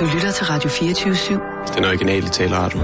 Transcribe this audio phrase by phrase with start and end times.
[0.00, 1.74] Du lytter til Radio 24-7.
[1.76, 2.78] Den originale taleradio.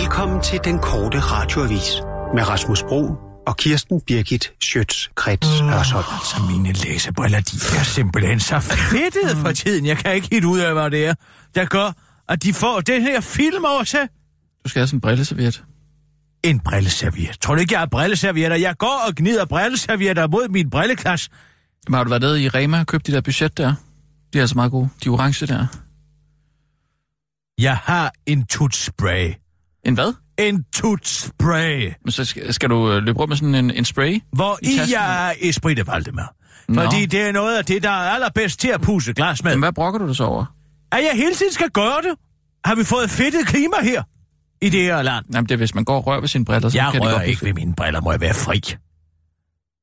[0.00, 1.92] Velkommen til den korte radioavis
[2.34, 3.14] med Rasmus Bro
[3.46, 6.04] og Kirsten Birgit Schøtz-Krets Hørsholm.
[6.12, 9.86] Altså, mine læsebriller, de er simpelthen så fedtede for tiden.
[9.86, 11.14] Jeg kan ikke helt ud af, hvad det er,
[11.54, 11.92] der gør,
[12.28, 14.06] at de får den her film også.
[14.64, 15.64] Du skal have sådan en brilleserviet.
[16.42, 17.38] En brilleserviet.
[17.40, 18.56] Tror du ikke, jeg har brilleservietter?
[18.56, 21.30] Jeg går og gnider brilleservietter mod min brilleklasse.
[21.88, 23.74] Men har du været nede i Rema og købt de der budget der?
[24.32, 24.88] De er altså meget gode.
[25.04, 25.66] De orange der.
[27.58, 29.32] Jeg har en tutspray.
[29.86, 30.14] En hvad?
[30.38, 31.92] En tutspray.
[32.04, 34.20] Men så skal, skal du øh, løbe rundt med sådan en, en spray?
[34.32, 36.34] Hvor I i jeg er Esprit de Valdemar.
[36.68, 36.82] Nå.
[36.82, 39.52] Fordi det er noget af det, der er allerbedst til at puse glas med.
[39.52, 40.44] Men hvad brokker du dig så over?
[40.92, 42.18] At jeg hele tiden skal gøre det?
[42.64, 44.02] Har vi fået fedtet klima her?
[44.62, 45.24] I det her land?
[45.32, 47.06] Jamen det er, hvis man går og rører ved sine briller, så Jeg kan det
[47.06, 48.60] rører godt blive ikke ved mine briller, må jeg være fri.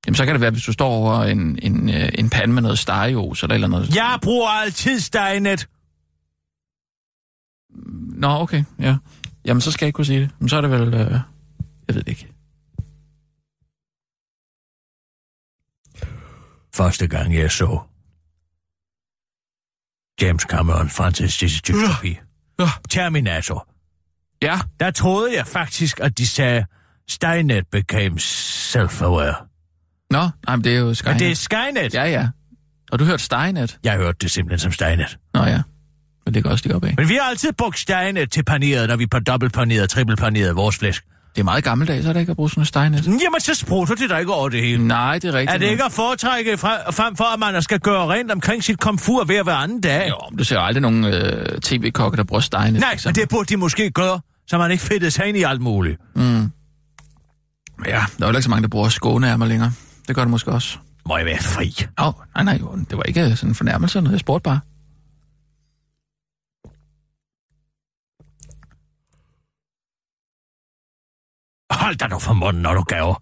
[0.05, 2.61] Jamen så kan det være, hvis du står over en, en, øh, en pande med
[2.61, 3.95] noget stegejos eller eller noget.
[3.95, 5.69] Jeg bruger altid stegnet.
[8.15, 8.95] Nå, okay, ja.
[9.45, 10.29] Jamen så skal jeg ikke kunne sige det.
[10.39, 10.93] Men så er det vel...
[10.93, 11.11] Øh,
[11.87, 12.27] jeg ved det ikke.
[16.75, 17.79] Første gang jeg så
[20.21, 22.17] James Cameron, Francis Dystopi,
[22.59, 22.69] Ja.
[22.89, 23.67] Terminator,
[24.41, 26.65] Ja, der troede jeg faktisk, at de sagde,
[27.07, 29.48] Skynet became self-aware.
[30.11, 31.13] Nå, nej, men det er jo Skynet.
[31.13, 31.93] Men det er Skynet.
[31.93, 32.27] Ja, ja.
[32.91, 33.77] Og du hørte Steinet?
[33.83, 35.17] Jeg hørte det simpelthen som Skynet.
[35.33, 35.61] Nå ja.
[36.25, 36.93] Men det går også lige op af.
[36.97, 41.03] Men vi har altid brugt Skynet til paneret, når vi på dobbeltpaneret, trippelpaneret vores flæsk.
[41.35, 43.05] Det er meget gammeldags, er det ikke at bruge sådan en Steinet?
[43.07, 44.87] Jamen, så sprutter det der ikke over det hele.
[44.87, 45.53] Nej, det er rigtigt.
[45.53, 49.23] Er det ikke at foretrække frem for, at man skal gøre rent omkring sit komfur
[49.23, 50.09] hver hver anden dag?
[50.09, 52.79] Jo, men du ser aldrig nogen øh, tv-kokke, der bruger Steinet.
[52.81, 55.61] Nej, men det burde de måske gøre, så man ikke fedtede sig ind i alt
[55.61, 56.01] muligt.
[56.17, 56.21] Ja,
[57.85, 59.71] der er jo ikke så mange, der bruger skåneærmer længere.
[60.09, 60.79] Det gør det måske også.
[61.05, 61.85] Må jeg være fri?
[61.97, 64.13] Oh, nej, nej, jo, det var ikke sådan en fornærmelse eller noget.
[64.13, 64.59] Jeg spurgte bare.
[71.81, 73.15] Hold dig nu for munden, når du gaver.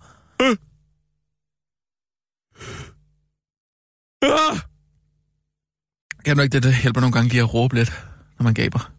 [6.26, 7.92] Kan du ikke det, det hjælper nogle gange lige at råbe lidt,
[8.40, 8.92] når man gaber?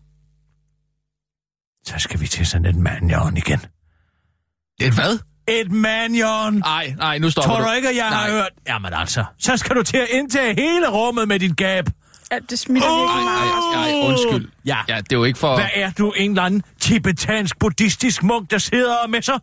[1.84, 3.60] Så skal vi til sådan et manjørn igen.
[4.80, 5.18] Et hvad?
[5.48, 6.54] Et manjørn!
[6.54, 8.18] Nej, nej, nu stopper Tror du ikke, at jeg nej.
[8.20, 8.50] har hørt?
[8.68, 11.84] Jamen altså, så skal du til at indtage hele rummet med dit gab.
[12.32, 12.98] Ja, det smitter Åh!
[13.00, 13.50] virkelig meget.
[13.74, 14.48] nej, nej, undskyld.
[14.66, 14.76] Ja.
[14.88, 15.54] Ja, det er jo ikke for...
[15.56, 19.38] Hvad er du, en eller anden tibetansk buddhistisk munk, der sidder og med så?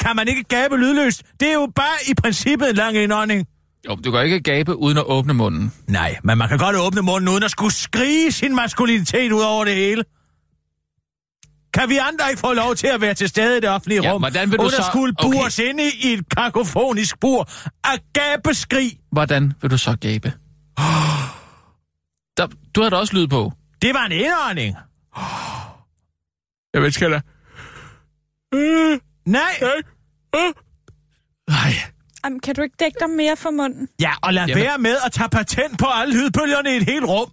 [0.00, 1.22] Kan man ikke gabe lydløst?
[1.40, 3.46] Det er jo bare i princippet en lang indånding.
[3.88, 5.72] Jo, du kan ikke gabe uden at åbne munden.
[5.88, 9.64] Nej, men man kan godt åbne munden uden at skulle skrige sin maskulinitet ud over
[9.64, 10.04] det hele.
[11.74, 14.12] Kan vi andre ikke få lov til at være til stede i det offentlige Ja,
[14.12, 15.36] rum, hvordan vil du så- skulle okay.
[15.38, 17.48] bures inde i et kakofonisk bur
[17.84, 18.98] af gabeskrig?
[19.12, 20.32] Hvordan vil du så gabe?
[22.36, 23.52] Der, du har da også lyd på.
[23.82, 24.76] Det var en indånding.
[26.74, 27.20] Jeg ved ikke, da.
[29.26, 29.54] Nej.
[31.48, 31.72] Nej.
[32.24, 33.88] Jamen, kan du ikke dække dig mere for munden?
[34.00, 34.64] Ja, og lad Jamen.
[34.64, 37.30] være med at tage patent på alle lydbølgerne i et helt rum.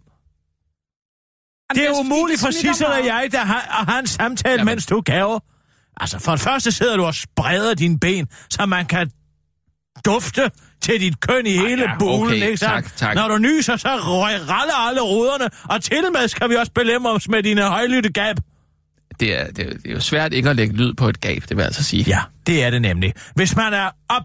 [1.74, 4.66] Jamen, Det er umuligt for Sissel og jeg, der har, at have en samtale, Jamen.
[4.66, 5.40] mens du gaver.
[5.98, 9.12] Altså, for det første sidder du og spreder dine ben, så man kan
[10.06, 12.86] dufte til dit køn i Ej, hele ja, bulen, okay, ikke sandt?
[12.86, 13.16] tak, tak.
[13.16, 17.12] Når du nyser, så røg- raller alle ruderne, og til med skal vi også belemre
[17.12, 18.36] os med dine højlytte gab.
[19.20, 21.42] Det er, det, er, det er jo svært ikke at lægge lyd på et gab,
[21.42, 22.04] det vil jeg altså sige.
[22.08, 23.14] Ja, det er det nemlig.
[23.36, 24.24] Hvis man er op,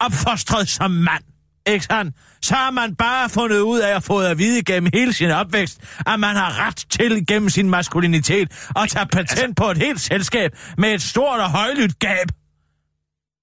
[0.00, 1.22] opfostret som mand,
[1.66, 2.16] ikke sandt?
[2.42, 5.80] Så har man bare fundet ud af at få at vide gennem hele sin opvækst,
[6.06, 10.00] at man har ret til gennem sin maskulinitet at tage patent altså, på et helt
[10.00, 12.26] selskab med et stort og højlydt gab.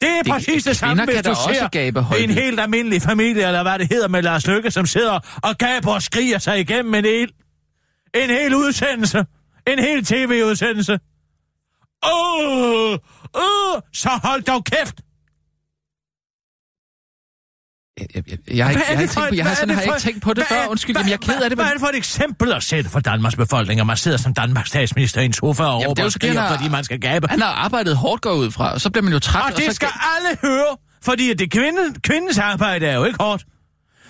[0.02, 3.62] Det er Det- præcis det samme, hvis du ser gabe en helt almindelig familie, eller
[3.64, 7.06] hvad det hedder med Lars Lykke, som sidder og gaber og skriger sig igennem en
[7.06, 7.32] hel,
[8.16, 9.26] en hel udsendelse.
[9.68, 11.00] En hel tv-udsendelse.
[12.06, 12.92] Åh,
[13.34, 14.96] åh, så hold dog kæft.
[18.00, 19.82] Jeg, jeg, jeg, jeg, har ikke, jeg, har ikke tænkt på, jeg har, sådan, har
[19.82, 20.68] jeg ikke tænkt på det hvad før.
[20.68, 21.58] Undskyld, hvad- jamen, jeg er ked af det.
[21.58, 21.70] Hvad Men...
[21.70, 24.70] er det for et eksempel at sætte for Danmarks befolkning, at man sidder som Danmarks
[24.70, 27.28] statsminister i en sofa og råber er og fordi, skriger, har- fordi man skal gabe?
[27.30, 29.52] Han har arbejdet hårdt går ud fra, og så bliver man jo træt.
[29.54, 29.74] Og det så...
[29.74, 29.88] skal
[30.18, 33.44] alle høre, fordi det kvinde, kvindens arbejde er jo ikke hårdt.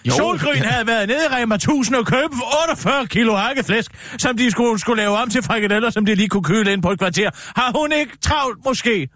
[0.05, 0.63] Jo, Solgrøn ja.
[0.63, 2.33] havde været nede i Rema 1000 og købe
[2.69, 6.43] 48 kilo hakkeflæsk, som de skulle, skulle lave om til frikadeller, som de lige kunne
[6.43, 7.29] køle ind på et kvarter.
[7.55, 9.07] Har hun ikke travlt måske?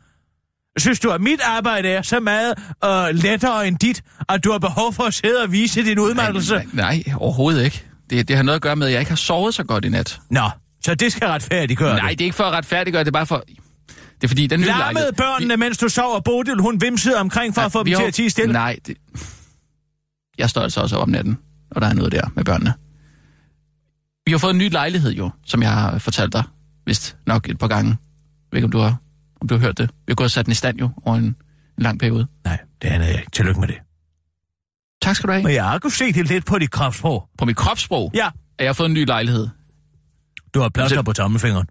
[0.78, 2.54] Synes du, at mit arbejde er så meget
[2.86, 6.56] øh, lettere end dit, at du har behov for at sidde og vise din udmattelse?
[6.56, 7.84] Nej, nej, overhovedet ikke.
[8.10, 9.90] Det, det har noget at gøre med, at jeg ikke har sovet så godt i
[9.90, 10.20] nat.
[10.30, 10.50] Nå,
[10.86, 12.20] så det skal retfærdiggøre Nej, det.
[12.20, 13.44] det er ikke for at retfærdiggøre, det er bare for...
[13.88, 15.14] Det er fordi, den nye Larmede lejlighed...
[15.14, 17.96] børnene, mens du sov, og Bodil, hun vimsede omkring for Ja, at få vi dem
[17.96, 18.54] har til at tige stille?
[18.54, 18.98] Nej, det...
[20.38, 21.38] Jeg står altså også op om natten,
[21.72, 22.74] og der er noget der med børnene.
[24.26, 26.44] Vi har fået en ny lejlighed jo, som jeg har fortalt dig,
[26.86, 27.90] vist nok et par gange.
[27.90, 27.98] Jeg
[28.52, 28.96] ved ikke, om du har,
[29.44, 29.90] om du har hørt det.
[29.90, 31.36] Vi har gået og sat den i stand jo over en, en
[31.78, 32.28] lang periode.
[32.44, 33.31] Nej, det er jeg ikke.
[33.31, 33.78] Tillykke med det.
[35.01, 35.44] Tak skal du have.
[35.44, 37.30] Men jeg har kunnet se det lidt på dit kropssprog.
[37.38, 38.30] På mit kropssprog Ja,
[38.60, 39.48] er jeg fået en ny lejlighed.
[40.54, 41.68] du har plaster på tommelfingeren.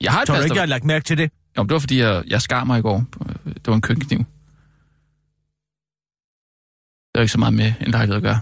[0.00, 1.30] Jeg har et Tror du ikke, jeg har lagt mærke til det?
[1.58, 3.04] Jo, det var fordi, jeg, jeg skar mig i går.
[3.44, 4.18] Det var en køkkenkniv.
[4.18, 4.24] Det
[7.18, 8.40] er ikke så meget med en lejlighed at gøre.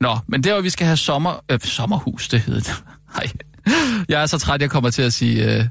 [0.00, 2.84] Nå, men der hvor vi skal have sommer, øh, sommerhus, det hedder det.
[3.16, 3.32] Nej.
[4.08, 5.64] Jeg er så træt, jeg kommer til at sige øh,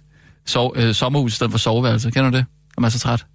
[0.45, 2.11] sov, øh, sommerhus i stedet for soveværelse.
[2.11, 2.45] Kender du det?
[2.77, 3.25] Når man er så træt.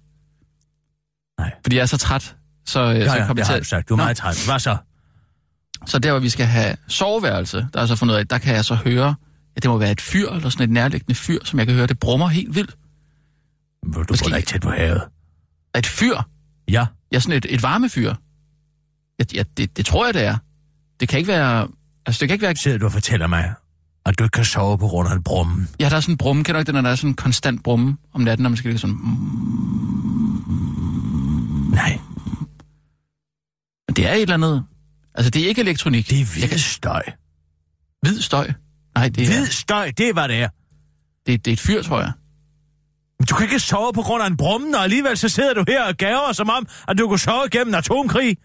[1.39, 1.51] Nej.
[1.63, 2.35] Fordi jeg er så træt,
[2.65, 3.89] så, øh, Ja, så ja, kommer det har til du sagt.
[3.89, 4.03] Du er Nå.
[4.03, 4.43] meget træt.
[4.45, 4.77] Hvad så?
[5.85, 8.55] Så der, hvor vi skal have soveværelse, der er så fundet ud af, der kan
[8.55, 9.15] jeg så høre,
[9.55, 11.87] at det må være et fyr, eller sådan et nærliggende fyr, som jeg kan høre,
[11.87, 12.75] det brummer helt vildt.
[13.83, 15.01] Men Du Måske- bor ikke tæt på havet.
[15.77, 16.15] Et fyr?
[16.67, 16.85] Ja.
[17.11, 18.13] Ja, sådan et, et varmefyr.
[19.19, 20.37] Ja, ja det, det tror jeg, det er.
[20.99, 21.67] Det kan ikke være...
[22.05, 22.55] Altså, det kan ikke være...
[22.55, 23.53] Sidder du og fortæller mig,
[24.05, 25.69] at du ikke kan sove på grund af en brummen?
[25.79, 26.43] Ja, der er sådan en brumme.
[26.43, 28.57] Kender du ikke det, når der er sådan en konstant brumme om natten, når man
[28.57, 28.97] skal ligge sådan...
[31.71, 31.99] Nej,
[33.87, 34.63] Men det er et eller andet...
[35.15, 36.09] Altså, det er ikke elektronik.
[36.09, 37.01] det er hvid kan- støj.
[38.01, 38.51] Hvid støj.
[38.95, 40.49] Nej, det er, Hvid støj, det er, hvad det er.
[41.25, 42.11] det, det er et fyr, tror jeg.
[43.19, 45.63] Men du kan ikke sove på grund af en brummen, og alligevel så sidder du
[45.67, 48.37] her og gaver som om, at du kunne sove igennem en atomkrig.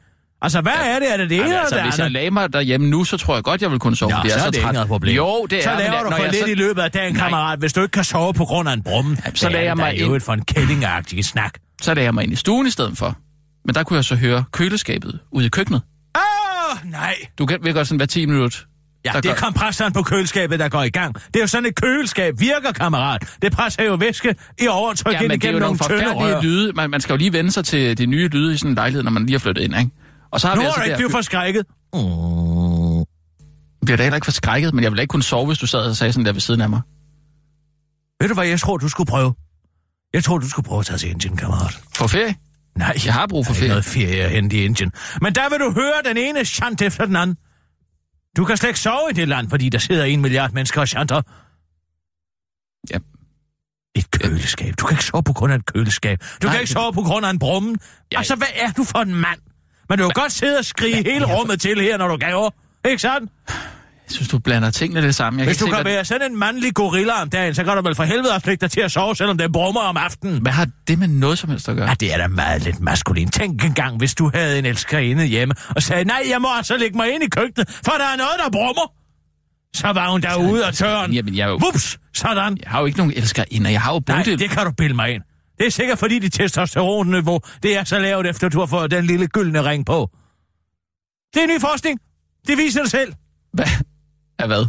[0.42, 1.12] Altså, hvad er det?
[1.12, 3.34] Er det det ene eller altså, det hvis jeg lagde mig derhjemme nu, så tror
[3.34, 4.10] jeg godt, jeg vil kunne sove.
[4.10, 4.68] Ja, fordi jeg så er det træt.
[4.70, 5.16] ikke noget problem.
[5.16, 6.82] Jo, det er så men laver jeg- du når for jeg lidt så- i løbet
[6.82, 7.22] af dagen, Nej.
[7.22, 9.18] kammerat, hvis du ikke kan sove på grund af en brummen.
[9.24, 10.20] Jamen, så lagde jeg mig ind.
[10.20, 11.52] for en kællingagtig snak.
[11.82, 13.16] Så lagde jeg mig ind i stuen i stedet for.
[13.64, 15.82] Men der kunne jeg så høre køleskabet ude i køkkenet.
[16.16, 16.20] Åh,
[16.84, 17.14] oh, nej.
[17.38, 18.58] Du kan, ved godt sådan hver 10 minutter.
[19.04, 21.14] Ja, det er går- kompressoren på køleskabet, der går i gang.
[21.14, 23.22] Det er jo sådan, et køleskab virker, kammerat.
[23.42, 26.42] Det presser jo væske i overtryk Ja, ind men det er igennem nogle tynde rør.
[26.42, 26.72] lyde.
[26.72, 29.02] Man, man skal jo lige vende sig til de nye lyde i sådan en lejlighed,
[29.02, 29.90] når man lige har flyttet ind, ikke?
[30.30, 31.66] Og så har Nu vi altså ikke blevet forskrækket.
[31.94, 33.04] Mm.
[33.84, 35.96] bliver da heller ikke forskrækket, men jeg ville ikke kunne sove, hvis du sad og
[35.96, 36.80] sagde sådan der ved siden af mig.
[38.20, 39.34] Ved du hvad, jeg tror, du skulle prøve?
[40.14, 41.80] Jeg tror, du skulle prøve at tage til Indien, kammerat.
[41.94, 42.34] For ferie?
[42.78, 43.68] Nej, Jeg har brug for er ferie.
[43.68, 44.92] noget ferie at hente i Indien.
[45.22, 47.36] Men der vil du høre den ene chant efter den anden.
[48.36, 50.88] Du kan slet ikke sove i det land, fordi der sidder en milliard mennesker og
[50.88, 51.22] chanter.
[52.90, 52.98] Ja.
[53.94, 54.74] Et køleskab.
[54.80, 56.18] Du kan ikke sove på grund af et køleskab.
[56.42, 57.78] Du Nej, kan ikke sove på grund af en brummen.
[58.12, 58.18] Ja.
[58.18, 59.40] Altså, hvad er du for en mand?
[59.88, 62.50] Men du kan godt sidde og skrige hele rummet til her, når du gaver.
[62.88, 63.32] Ikke sandt?
[63.48, 65.38] Jeg synes, du blander tingene det samme.
[65.38, 67.54] Jeg Hvis kan du ikke kan se, hvad, være sådan en mandlig gorilla om dagen,
[67.54, 69.96] så kan du vel for helvede også dig til at sove, selvom det brummer om
[69.96, 70.42] aftenen.
[70.42, 71.88] hvad har det med noget som helst at gøre?
[71.88, 73.28] Ja, det er da meget lidt maskulin.
[73.30, 76.96] Tænk engang, hvis du havde en elskerinde hjemme og sagde, nej, jeg må altså lægge
[76.96, 78.92] mig ind i køkkenet, for der er noget, der brummer.
[79.76, 81.12] Så var hun derude af tøren.
[81.12, 82.58] Jamen, jeg, er jo, Vups, sådan.
[82.62, 83.70] jeg har jo ikke nogen elskerinder.
[83.70, 84.38] Jeg har jo Nej, Bodil.
[84.38, 85.22] det kan du bilde mig ind.
[85.58, 89.06] Det er sikkert, fordi dit testosteronniveau, det er så lavt, efter du har fået den
[89.06, 90.10] lille gyldne ring på.
[91.34, 92.00] Det er ny forskning.
[92.46, 93.12] Det viser det selv.
[93.52, 93.66] Hvad?
[94.40, 94.66] Ja, hvad?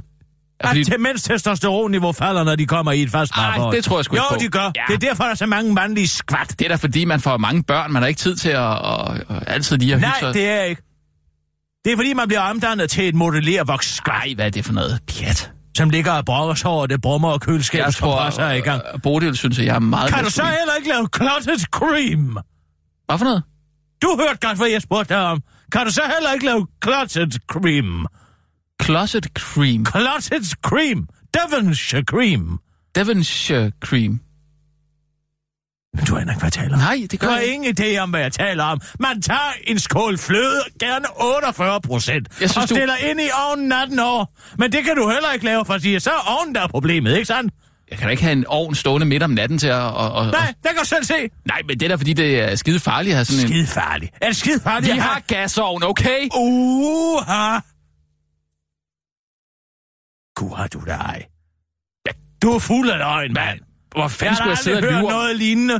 [0.63, 0.91] Ja, Fordi...
[0.93, 3.75] At mænds testosteronniveau falder, når de kommer i et fast parforhold.
[3.75, 4.39] det tror jeg sgu ikke Jo, på.
[4.39, 4.71] de gør.
[4.75, 4.83] Ja.
[4.87, 6.55] Det er derfor, der er så mange mandlige skvat.
[6.59, 7.91] Det er da fordi, man får mange børn.
[7.93, 10.33] Man har ikke tid til at, at, at altid lige at hygge Nej, sig.
[10.33, 10.81] det er ikke.
[11.85, 14.73] Det er fordi, man bliver omdannet til et modellervoks skvat, Ej, hvad er det for
[14.73, 15.51] noget pjat?
[15.77, 18.53] Som ligger og brokker sig over det brummer og Jeg køleskabet, som tror, presser er
[18.53, 18.81] i gang.
[18.93, 22.37] uh, Bodil synes, at jeg er meget Kan du så heller ikke lave clotted cream?
[23.05, 23.43] Hvad for noget?
[24.01, 25.41] Du hørte godt, hvad jeg spurgte dig om.
[25.71, 28.05] Kan du så heller ikke lave clotted cream?
[28.83, 29.85] Closet cream.
[29.85, 31.07] Clotted cream.
[31.33, 32.59] Devonshire cream.
[32.95, 34.19] Devonshire cream.
[35.97, 36.79] Men du aner ikke, hvad jeg taler om.
[36.79, 37.53] Nej, det gør har jeg ikke.
[37.55, 38.81] ingen idé om, hvad jeg taler om.
[38.99, 43.99] Man tager en skål fløde, gerne 48 procent, og du- stiller ind i ovnen 18
[43.99, 44.33] år.
[44.57, 46.67] Men det kan du heller ikke lave, for at sige, så er ovnen der er
[46.67, 47.53] problemet, ikke sandt?
[47.89, 49.81] Jeg kan da ikke have en ovn stående midt om natten til at...
[49.81, 51.13] Og, og, Nej, det kan du selv se.
[51.45, 53.47] nej, men det er da fordi, det er skide farligt at have sådan en...
[53.47, 54.11] Skide farligt.
[54.21, 54.93] Er det skide farligt?
[54.93, 56.27] Vi at har have- gasovn, okay?
[56.35, 57.59] Uha.
[60.35, 61.25] Gud har du da ej.
[62.07, 62.11] Ja,
[62.41, 63.59] Du er fuld af løgn, mand.
[63.97, 65.03] Hvor fanden skulle jeg sidde og om?
[65.11, 65.79] noget lignende.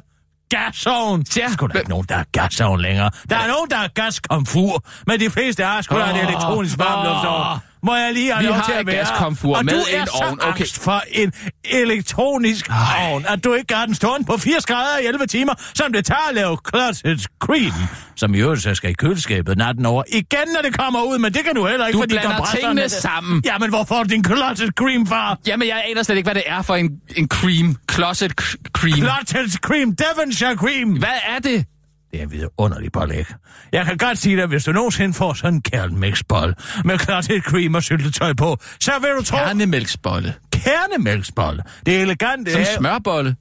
[0.50, 1.24] Gasovn.
[1.24, 3.12] Der er sgu da ikke nogen, der er gasovn længere.
[3.30, 6.78] Der er nogen, der er gaskomfur, men de fleste har sgu da en Åh, elektronisk
[6.78, 7.60] varmluftsovn.
[7.84, 8.96] Må jeg lige have Vi lov har til at være?
[8.96, 10.48] gaskomfur og med du en så ovn, okay.
[10.62, 11.34] angst for en
[11.66, 12.70] elektronisk
[13.10, 16.06] ovn, at du ikke har den stående på 80 grader i 11 timer, som det
[16.06, 17.74] tager at lave clotted cream,
[18.16, 20.04] som i øvrigt så skal i køleskabet natten over.
[20.12, 22.82] Igen, når det kommer ud, men det kan du heller ikke, Du fordi blander tingene
[22.82, 23.42] er- sammen.
[23.46, 25.36] Jamen, hvor får du din clotted cream fra?
[25.48, 27.76] Jamen, jeg aner slet ikke, hvad det er for en, en cream.
[27.92, 28.32] Closet
[28.78, 28.94] cream.
[28.98, 30.90] Clotted cream, Devonshire cream.
[30.90, 31.66] Hvad er det?
[32.12, 33.26] Det er en vidunderlig pålæg.
[33.72, 37.76] Jeg kan godt sige dig, hvis du nogensinde får sådan en kærnemælksbold med clotted cream
[37.76, 39.38] og syltetøj på, så vil du tro...
[39.38, 40.34] Kernemælksbolle.
[40.52, 41.60] Kernemælksbold.
[41.86, 42.46] Det er elegant.
[42.46, 43.36] Det Som er smørbolle.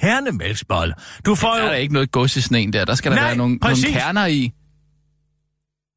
[0.00, 0.92] kernemælksbold.
[1.26, 1.72] Du får Der er jo...
[1.72, 2.84] ikke noget gods i sneen der.
[2.84, 3.96] Der skal der Nej, være nogle, nogle præcis.
[3.96, 4.52] kerner i.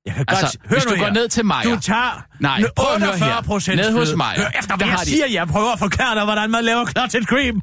[0.06, 0.70] Jeg kan Altså, godt...
[0.70, 1.13] Hør hvis nu du går her.
[1.13, 1.63] ned til Maja.
[1.75, 3.42] Du tager Nej, med prøv at høre 48 her.
[3.42, 4.13] procent Ned hos.
[4.15, 4.38] Maja.
[4.39, 5.25] Hør efter, hvad jeg de- siger.
[5.27, 7.62] Jeg prøver at forklare dig, hvordan man laver clotted cream.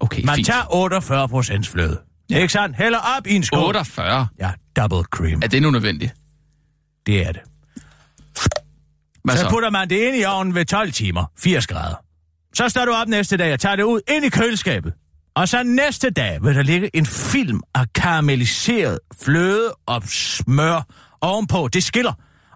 [0.00, 0.46] Okay, Man fint.
[0.46, 2.00] tager 48 procent fløde.
[2.30, 2.38] Ja.
[2.40, 2.76] Ikke sandt?
[2.76, 3.58] Hælder op i en skål.
[3.66, 4.26] 48.
[4.40, 5.40] Ja, double cream.
[5.42, 6.14] Er det nu nødvendigt?
[7.06, 7.40] Det er det.
[9.24, 9.50] Hvad Så så?
[9.50, 11.96] putter man det ind i ovnen ved 12 timer, 80 grader.
[12.54, 14.92] Så står du op næste dag og tager det ud ind i køleskabet.
[15.34, 20.86] Og så næste dag vil der ligge en film af karamelliseret fløde og smør
[21.20, 21.68] ovenpå.
[21.68, 22.12] Det skiller.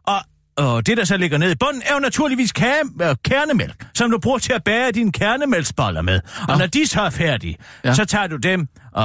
[0.06, 0.20] Og,
[0.56, 4.10] og det, der så ligger nede i bunden, er jo naturligvis kage, øh, kernemælk, som
[4.10, 6.20] du bruger til at bære dine kernemælksboller med.
[6.48, 7.88] Og når de så er færdige, ja.
[7.88, 7.94] Ja.
[7.94, 8.60] så tager du dem
[8.98, 9.04] øh,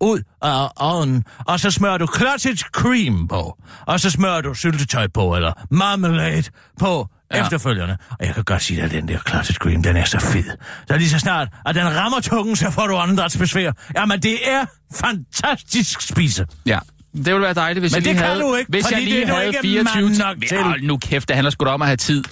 [0.00, 3.58] ud af ovnen, og så smører du clotted cream på.
[3.86, 6.42] Og så smører du syltetøj på, eller marmelade
[6.80, 7.36] på, ja.
[7.36, 7.42] Ja.
[7.42, 7.96] efterfølgende.
[8.10, 10.44] Og jeg kan godt sige dig, at den der clotted cream, den er så fed.
[10.88, 13.72] Så lige så snart, at den rammer tungen, så får du åndedrætsbesvær.
[13.96, 14.64] Jamen, det er
[14.94, 16.46] fantastisk spise.
[16.66, 16.78] Ja.
[17.24, 18.94] Det ville være dejligt, hvis Men jeg lige det kan havde, du ikke, hvis fordi
[18.94, 20.62] jeg lige det er du havde ikke 24 mand nok til.
[20.62, 22.24] Hold nu kæft, det handler sgu da om at have tid.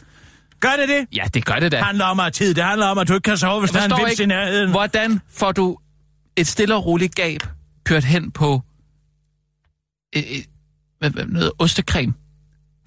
[0.60, 1.06] Gør det det?
[1.16, 1.76] Ja, det gør det da.
[1.76, 2.54] Det handler om at have tid.
[2.54, 4.70] Det handler om, at du ikke kan sove, hvis der er en vips i nærheden.
[4.70, 5.78] hvordan får du
[6.36, 7.40] et stille og roligt gab
[7.84, 8.62] kørt hen på
[10.16, 10.22] øh,
[11.04, 12.14] øh, noget ostecreme,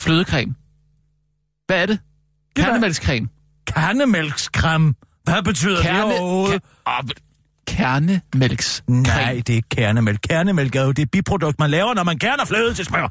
[0.01, 0.55] flødecreme.
[1.67, 1.99] Hvad er det?
[2.55, 3.27] er- Kernemælkscreme.
[3.67, 4.95] Kernemælkskram.
[5.23, 6.61] Hvad betyder Kerne, det overhovedet?
[6.63, 7.03] Ke- oh,
[7.83, 9.01] kernemælkscreme.
[9.01, 10.19] Nej, det er ikke kernemælk.
[10.29, 13.07] Kernemælk er jo det biprodukt, man laver, når man kerner fløde til smør.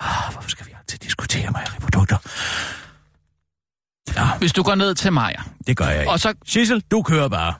[0.00, 2.16] Ah, hvorfor skal vi altid diskutere mejeriprodukter?
[4.16, 6.12] Ja, Hvis du går ned til Maja, det gør jeg ikke.
[6.12, 7.54] og så Sissel, du kører bare.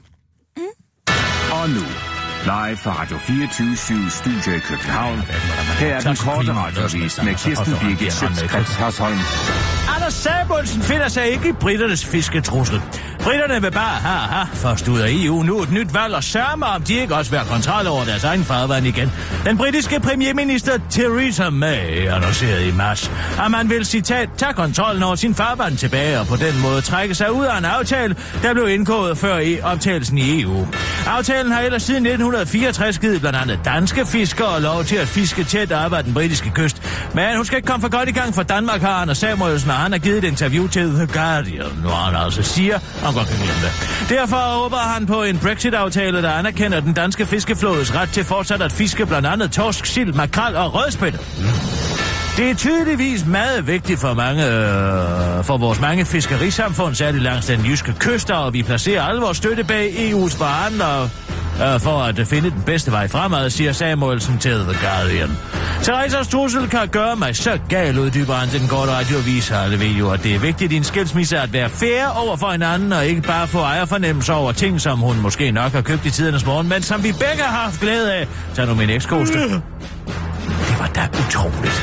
[1.53, 1.81] Og nu,
[2.45, 3.77] live fra Radio 24
[4.11, 5.19] Studio i København.
[5.79, 9.19] Her er den korte radiovis med Kirsten Birgit Schøtzgrads Hasholm.
[9.97, 12.81] Anders Samuelsen finder sig ikke i britternes fisketrussel.
[13.23, 16.67] Britterne vil bare ha, ha, først ud af EU nu et nyt valg og sørme
[16.67, 19.13] om de ikke også vil have kontrol over deres egen farvand igen.
[19.45, 23.11] Den britiske premierminister Theresa May annoncerede i marts,
[23.45, 27.15] at man vil citat tage kontrollen over sin farvand tilbage og på den måde trække
[27.15, 30.67] sig ud af en aftale, der blev indgået før i optagelsen i EU.
[31.07, 35.73] Aftalen har ellers siden 1964 givet blandt andet danske fiskere lov til at fiske tæt
[35.73, 36.83] op ad den britiske kyst.
[37.15, 39.77] Men hun skal ikke komme for godt i gang, for Danmark har Anders Samuelsen, og
[39.77, 43.37] han har givet et interview til The Guardian, hvor han altså siger, han godt kan
[43.37, 44.09] glemme det.
[44.09, 48.73] Derfor håber han på en Brexit-aftale, der anerkender den danske fiskeflådes ret til fortsat at
[48.73, 51.19] fiske blandt andet torsk, sild, makrel og rødspætte.
[52.37, 57.61] Det er tydeligvis meget vigtigt for mange, øh, for vores mange fiskerisamfund, særligt langs den
[57.61, 61.11] jyske kyst, og vi placerer al vores støtte bag EU's forhandlere
[61.63, 65.31] øh, for at finde den bedste vej fremad, siger Samuelsen til The Guardian.
[65.83, 69.51] Theresas trussel kan gøre mig så gal, uddyber han end den korte radioavis.
[69.51, 72.51] Alle ved jo, at det er vigtigt i en skilsmisse at være fair over for
[72.51, 76.11] hinanden, og ikke bare få ejerfornemmelse over ting, som hun måske nok har købt i
[76.11, 78.29] tidernes morgen, men som vi begge har haft glæde af.
[78.55, 79.39] Tag nu min ekskoste.
[79.39, 79.63] Det
[80.79, 81.83] var da utroligt.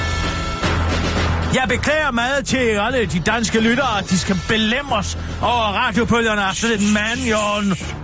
[1.54, 6.56] Jeg beklager meget til alle de danske lyttere, at de skal belemres over radiopølgerne af
[6.56, 8.03] sådan en mandjorn.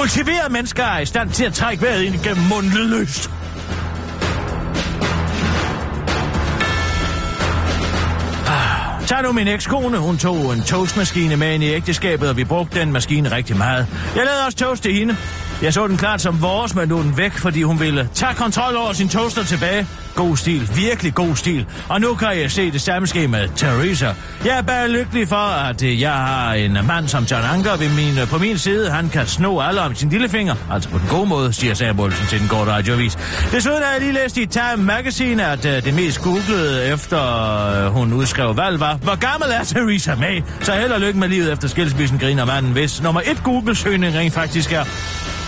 [0.00, 3.30] Kultiverede mennesker er i stand til at trække vejret ind gennem munden lydløst.
[8.48, 9.98] Ah, Tag nu min ekskone.
[9.98, 13.86] Hun tog en toastmaskine med ind i ægteskabet, og vi brugte den maskine rigtig meget.
[14.16, 15.16] Jeg lavede også toast til hende.
[15.62, 18.34] Jeg så den klart som vores, men nu er den væk, fordi hun ville tage
[18.34, 19.86] kontrol over sin toaster tilbage.
[20.14, 21.66] God stil, virkelig god stil.
[21.88, 24.12] Og nu kan jeg se det samme ske med Teresa.
[24.44, 27.88] Jeg er bare lykkelig for, at øh, jeg har en mand som John Anker ved
[27.88, 28.90] min, øh, på min side.
[28.90, 30.54] Han kan sno alle om sin lillefinger.
[30.72, 33.18] Altså på den gode måde, siger Samuelsen til den korte radioavis.
[33.52, 37.92] Desuden har jeg lige læst i Time Magazine, at uh, det mest googlede efter uh,
[37.92, 40.42] hun udskrev valg var, hvor gammel er Theresa May?
[40.62, 44.34] Så held og lykke med livet efter skilsmissen, griner manden, hvis nummer et Google-søgning rent
[44.34, 44.84] faktisk er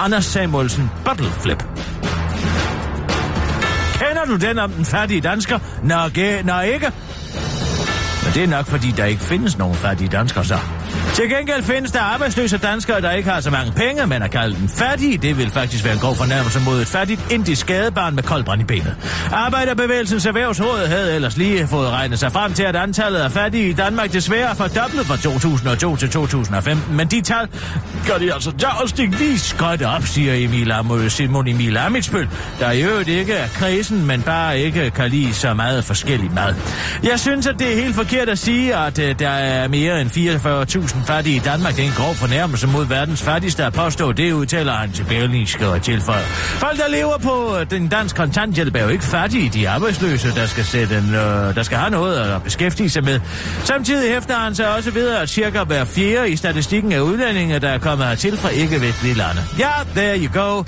[0.02, 1.64] Anders Samuelsen Bottleflip.
[3.98, 5.58] Kender du den om den fattige dansker?
[5.82, 6.92] Nå, ge- nå ikke.
[8.24, 10.58] Men det er nok, fordi der ikke findes nogen fattige danskere så.
[11.14, 14.58] Til gengæld findes der arbejdsløse danskere, der ikke har så mange penge, men er kaldt
[14.58, 15.18] en fattige.
[15.18, 18.64] Det vil faktisk være en grov fornærmelse mod et fattigt indisk skadebarn med koldbrand i
[18.64, 18.96] benet.
[19.32, 23.72] Arbejderbevægelsens erhvervsråd havde ellers lige fået regnet sig frem til, at antallet af fattige i
[23.72, 26.96] Danmark desværre er fordoblet fra 2002 til 2015.
[26.96, 27.48] Men de tal
[28.06, 32.28] gør de altså drastisk godt op, siger Emil Amø, Simon Emil Amitsbøl,
[32.60, 36.54] der i øvrigt ikke er kredsen, men bare ikke kan lide så meget forskellig mad.
[37.02, 40.10] Jeg synes, at det er helt forkert at sige, at uh, der er mere end
[40.10, 41.76] 44.000 fattige i Danmark.
[41.76, 44.12] Det er en grov fornærmelse mod verdens fattigste at påstå.
[44.12, 46.24] Det udtaler han til Berlingske og øh, tilføjer.
[46.64, 49.48] Folk, der lever på øh, den danske kontanthjælp, er jo ikke fattige.
[49.48, 53.04] De er arbejdsløse, der skal, sætte en, øh, der skal have noget at beskæftige sig
[53.04, 53.20] med.
[53.64, 57.68] Samtidig hæfter han sig også ved, at cirka hver fjerde i statistikken af udlændinge, der
[57.68, 59.40] er kommet hertil fra ikke-vestlige lande.
[59.58, 60.62] Ja, there you go.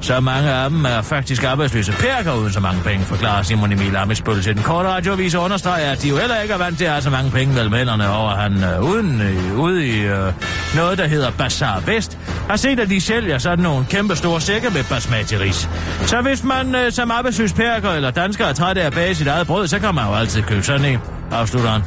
[0.00, 3.96] Så mange af dem er faktisk arbejdsløse perker uden så mange penge, forklarer Simon Emil
[3.96, 6.84] Amitsbøl til den korte radioavis og understreger, at de jo heller ikke er vant til
[6.84, 10.32] at have så mange penge mellem hænderne, over, han øh, uden, øh, ude i øh,
[10.76, 14.70] noget, der hedder Bazaar Vest, har set, at de sælger sådan nogle kæmpe store sække
[14.70, 15.68] med basmati ris.
[16.06, 19.26] Så hvis man øh, som arbejdsløs perker eller dansker er træt af at bage sit
[19.26, 20.98] eget brød, så kan man jo altid købe sådan en,
[21.30, 21.82] afslutter han.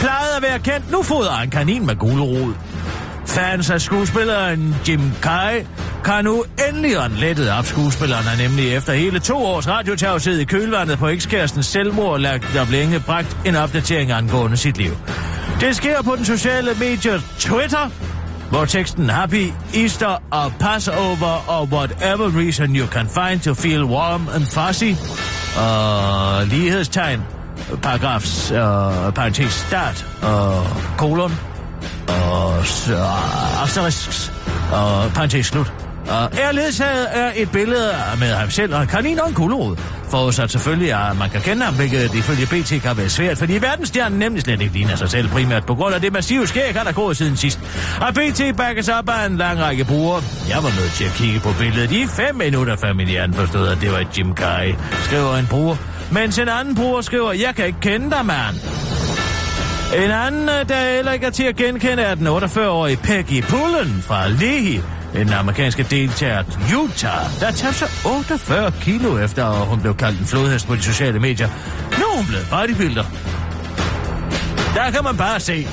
[0.00, 2.54] Plejede at være kendt, nu fodrer en kanin med gulerod.
[3.28, 5.66] Fans af skuespilleren Jim Kai
[6.04, 7.66] kan nu endelig ånd lettet op.
[7.66, 12.70] Skuespilleren er nemlig efter hele to års radiotavshed i kølvandet på ekskærestens selvmord lagt der
[12.70, 14.90] længe bragt en opdatering angående sit liv.
[15.60, 17.90] Det sker på den sociale medie Twitter,
[18.50, 24.28] hvor teksten Happy Easter og Passover og whatever reason you can find to feel warm
[24.34, 25.00] and fuzzy
[25.58, 27.20] og lighedstegn
[27.82, 28.58] paragrafs, øh,
[29.12, 30.66] parentes start, og
[30.98, 31.32] kolon,
[32.08, 33.06] og så
[33.62, 34.32] asterisks,
[34.72, 35.72] og parentes slut.
[36.08, 39.76] Og er ledsaget af et billede med ham selv og en kanin og en gulerod.
[40.10, 44.18] Forudsat selvfølgelig, at man kan kende ham, hvilket ifølge BT kan være svært, fordi verdensstjernen
[44.18, 46.92] nemlig slet ikke ligner sig selv, primært på grund af det massive skæg, han har
[46.92, 47.60] gået siden sidst.
[48.00, 50.22] Og BT bakkes op af en lang række brugere.
[50.48, 53.68] Jeg var nødt til at kigge på billedet i fem minutter, før min hjerne forstod,
[53.68, 54.74] at det var Jim Kai,
[55.04, 55.76] skriver en bruger.
[56.12, 58.87] Mens en anden bruger skriver, jeg kan ikke kende dig, mand.
[59.94, 64.02] En anden, øh, der heller ikke er til at genkende, er den 48-årige Peggy Pullen
[64.02, 64.80] fra Lehi,
[65.12, 66.44] den amerikanske deltager
[66.78, 70.82] Utah, der tabte sig 48 kilo efter, at hun blev kaldt en flodhest på de
[70.82, 71.48] sociale medier.
[71.98, 73.04] Nu er hun blevet bodybuilder.
[74.74, 75.66] Der kan man bare se.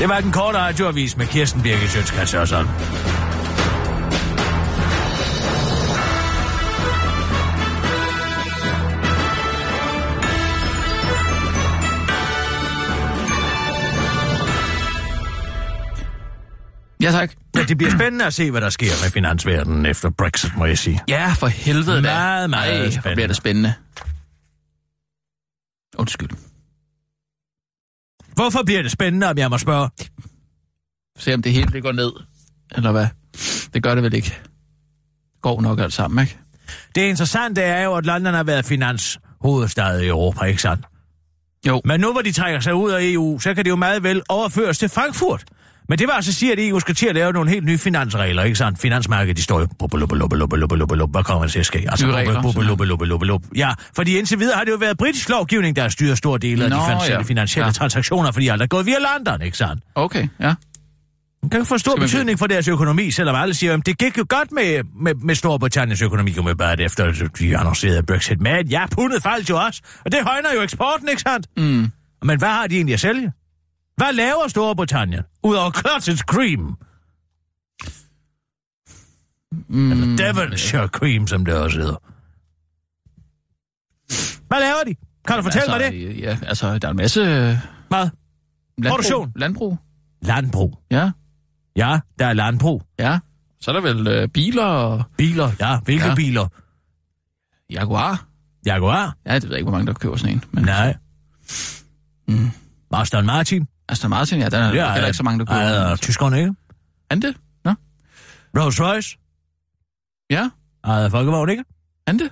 [0.00, 2.68] Det var den korte radioavis med Kirsten Birgit Sjøtskrets og sådan.
[17.02, 17.34] Ja, tak.
[17.56, 20.78] Ja, det bliver spændende at se, hvad der sker med finansverdenen efter Brexit, må jeg
[20.78, 21.00] sige.
[21.08, 22.00] Ja, for helvede da.
[22.00, 23.14] Meget, meget Ej, spændende.
[23.14, 23.74] bliver det spændende.
[25.98, 26.28] Undskyld.
[28.34, 29.90] Hvorfor bliver det spændende, om jeg må spørge?
[31.18, 32.12] Se om det hele det går ned.
[32.76, 33.06] Eller hvad?
[33.74, 34.38] Det gør det vel ikke.
[35.42, 36.38] Går nok alt sammen, ikke?
[36.94, 40.86] Det interessante er jo, at London har været finanshovedstad i Europa, ikke sandt?
[41.66, 41.80] Jo.
[41.84, 44.22] Men nu hvor de trækker sig ud af EU, så kan det jo meget vel
[44.28, 45.44] overføres til Frankfurt.
[45.88, 48.42] Men det var altså sige, at EU skal til at lave nogle helt nye finansregler,
[48.42, 48.78] ikke sandt?
[48.78, 49.66] Finansmarkedet, de står jo...
[51.06, 51.78] Hvad kommer der til at ske?
[51.88, 52.06] Altså.
[53.56, 56.64] Ja, fordi indtil videre har det jo været britisk lovgivning, der har styret store dele
[56.64, 56.76] af de
[57.24, 59.82] finansielle, transaktioner, fordi alt er gået via London, ikke sandt?
[59.94, 60.54] Okay, ja.
[61.42, 64.24] Det kan få stor betydning for deres økonomi, selvom alle siger, at det gik jo
[64.28, 68.40] godt med, med, med Storbritanniens økonomi, jo med bare efter de annoncerede Brexit.
[68.40, 71.46] Men ja, pundet faldt jo også, og det højner jo eksporten, ikke sandt?
[71.56, 71.86] Mm.
[72.22, 73.32] Men hvad har de egentlig at sælge?
[73.98, 75.22] Hvad laver Storbritannien?
[75.42, 76.76] Udover clotted cream.
[79.68, 79.92] Mm.
[79.92, 81.96] Eller Devonshire cream, som det også hedder.
[84.48, 84.94] Hvad laver de?
[85.26, 86.20] Kan du fortælle altså, mig det?
[86.20, 87.20] Ja, altså, der er en masse...
[87.20, 88.08] øh, Hvad?
[88.78, 88.90] Landbrug.
[88.90, 89.32] Produktion.
[89.36, 89.78] Landbrug.
[90.22, 90.78] Landbrug.
[90.90, 91.10] Ja,
[91.76, 92.82] Ja, der er landbrug.
[92.98, 93.18] ja.
[93.60, 95.78] Så er der vel øh, biler og Biler, ja.
[95.84, 96.06] Hvilke.
[96.06, 96.14] Ja.
[96.14, 96.48] biler?
[97.70, 98.26] Jaguar.
[98.66, 99.16] Jaguar?
[99.26, 100.44] Ja, det ved jeg ikke, hvor mange der køber sådan en.
[100.52, 100.96] Men Nej.
[102.28, 102.50] Mm.
[102.92, 103.66] Aston Martin?
[103.88, 105.60] Aston Martin, ja, den er ja, heller ikke så mange, der køber.
[105.60, 106.04] Ja, Altså.
[106.04, 106.54] tyskerne, ikke?
[107.10, 107.36] Er det?
[107.64, 107.74] Nå?
[108.60, 109.18] Rolls Royce?
[110.30, 110.50] Ja,
[110.84, 111.64] Ejet folkevogn, ikke?
[112.06, 112.30] er det?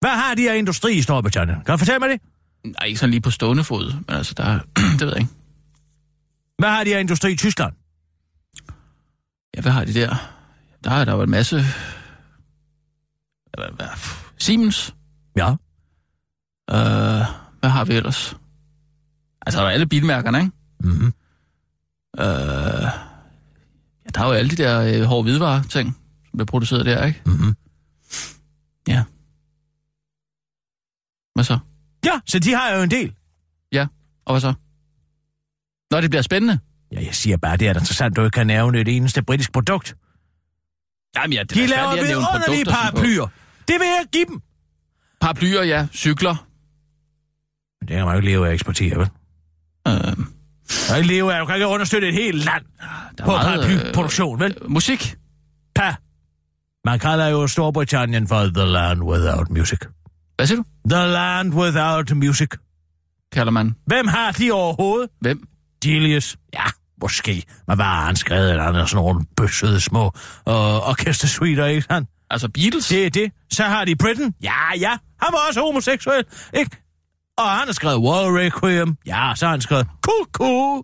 [0.00, 1.56] Hvad har de af industri i Storbritannien?
[1.64, 2.20] Kan du fortælle mig det?
[2.64, 4.58] Nej, ikke sådan lige på stående fod, men altså, der,
[4.98, 5.32] det ved jeg ikke.
[6.58, 7.72] Hvad har de af industri i Tyskland?
[9.56, 10.14] Ja, hvad har de der?
[10.84, 11.64] Der er der jo en masse...
[14.38, 14.94] Siemens.
[15.36, 15.50] Ja.
[16.70, 17.26] Øh,
[17.60, 18.36] hvad har vi ellers?
[19.46, 20.50] Altså, der er alle bilmærkerne, ikke?
[20.80, 21.12] Mm-hmm.
[22.18, 22.24] Øh,
[24.04, 27.04] ja, der er jo alle de der øh, hårde hvidevarer ting, som bliver produceret der,
[27.06, 27.22] ikke?
[27.26, 27.54] Mm-hmm.
[28.88, 29.04] Ja.
[31.34, 31.58] Hvad så?
[32.04, 33.14] Ja, så de har jo en del.
[34.30, 34.54] Og hvad så?
[35.90, 36.58] Nå, det bliver spændende.
[36.92, 39.22] Ja, jeg siger bare, det er da interessant, at du ikke kan nævne et eneste
[39.22, 39.96] britisk produkt.
[41.16, 43.26] Jamen ja, det De er laver svært vidunderlige paraplyer.
[43.68, 44.40] Det vil jeg give dem.
[45.20, 45.86] Paraplyer, ja.
[45.92, 46.46] Cykler.
[47.80, 49.08] Men det kan man jo ikke leve af at eksportere, vel?
[49.88, 50.26] Øh, Man
[50.88, 52.64] kan ikke leve af, du kan ikke understøtte et helt land
[53.18, 54.56] der på paraplyproduktion, vel?
[54.62, 55.16] øh, musik.
[55.74, 55.94] Pa.
[56.84, 59.78] Man kalder jo Storbritannien for the land without music.
[60.36, 60.64] Hvad siger du?
[60.90, 62.48] The land without music.
[63.32, 63.74] Kalder man.
[63.86, 65.10] Hvem har de overhovedet?
[65.20, 65.42] Hvem?
[65.84, 66.36] Delius.
[66.54, 66.64] Ja,
[67.02, 67.44] måske.
[67.66, 68.62] Men hvad har han skrevet?
[68.62, 70.04] Han er sådan nogle bøssede små
[70.48, 72.08] øh, orkestersuiter, ikke sandt?
[72.30, 72.88] Altså Beatles?
[72.88, 73.32] Det er det.
[73.52, 74.34] Så har de Britain.
[74.42, 74.90] Ja, ja.
[75.22, 76.76] Han var også homoseksuel, ikke?
[77.38, 78.96] Og han har skrevet War Requiem.
[79.06, 80.82] Ja, så har han skrevet Kuku.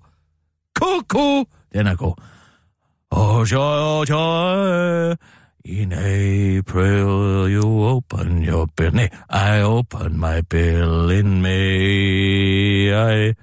[0.75, 1.45] Kuku.
[1.73, 2.15] Den er god.
[3.11, 5.15] Oh, joy, oh, joy.
[5.65, 8.95] In April you open your bill.
[8.95, 12.93] Nej, I open my bill in May.
[13.29, 13.35] I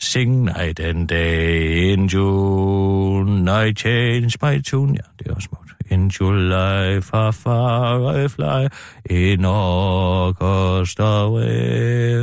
[0.00, 3.48] sing night and day in June.
[3.48, 4.94] I change my tune.
[4.94, 5.67] Ja, det er også smukt.
[5.90, 8.68] In July, far, far I fly.
[9.10, 12.14] In August away.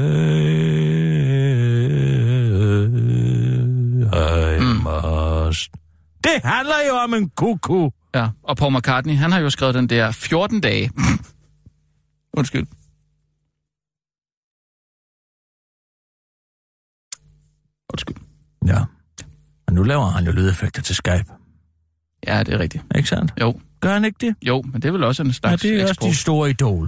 [4.13, 5.71] I must.
[6.23, 7.89] Det handler jo om en kuku.
[8.15, 10.91] Ja, og Paul McCartney, han har jo skrevet den der 14 dage.
[12.37, 12.67] Undskyld.
[17.93, 18.17] Undskyld.
[18.67, 18.79] Ja.
[19.67, 21.44] Og nu laver han jo lydeffekter til Skype.
[22.27, 22.83] Ja, det er rigtigt.
[22.95, 23.33] Ikke sandt?
[23.41, 24.35] Jo, Gør han ikke det?
[24.47, 26.09] jo, men det er vel også en Ja, slags det er også eksport.
[26.09, 26.87] de store idol.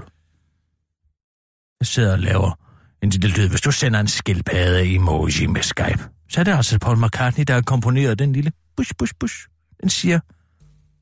[1.80, 2.60] Jeg sidder og laver
[3.04, 3.50] en lille lyd.
[3.50, 7.54] Hvis du sender en skildpadde emoji med Skype, så er det altså Paul McCartney, der
[7.54, 9.36] har komponeret den lille bush, bush, bush.
[9.82, 10.20] Den siger,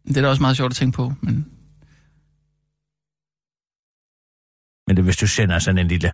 [0.07, 1.51] Det er da også meget sjovt at tænke på, men
[4.87, 6.11] men det, hvis du sender sådan en lille,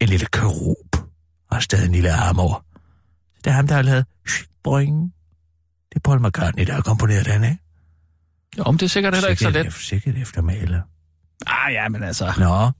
[0.00, 0.96] en lille kerub,
[1.50, 2.64] og stadig en lille arm over.
[3.44, 4.06] Det er ham, der har lavet
[4.62, 5.14] boing.
[5.88, 7.61] Det er Paul McCartney, der har komponeret den, ikke?
[8.58, 9.72] Jo, men det er sikkert heller ikke så let.
[9.72, 10.82] Sikkert eftermæle.
[11.46, 12.24] Ah, ja, men altså.
[12.38, 12.70] Nå.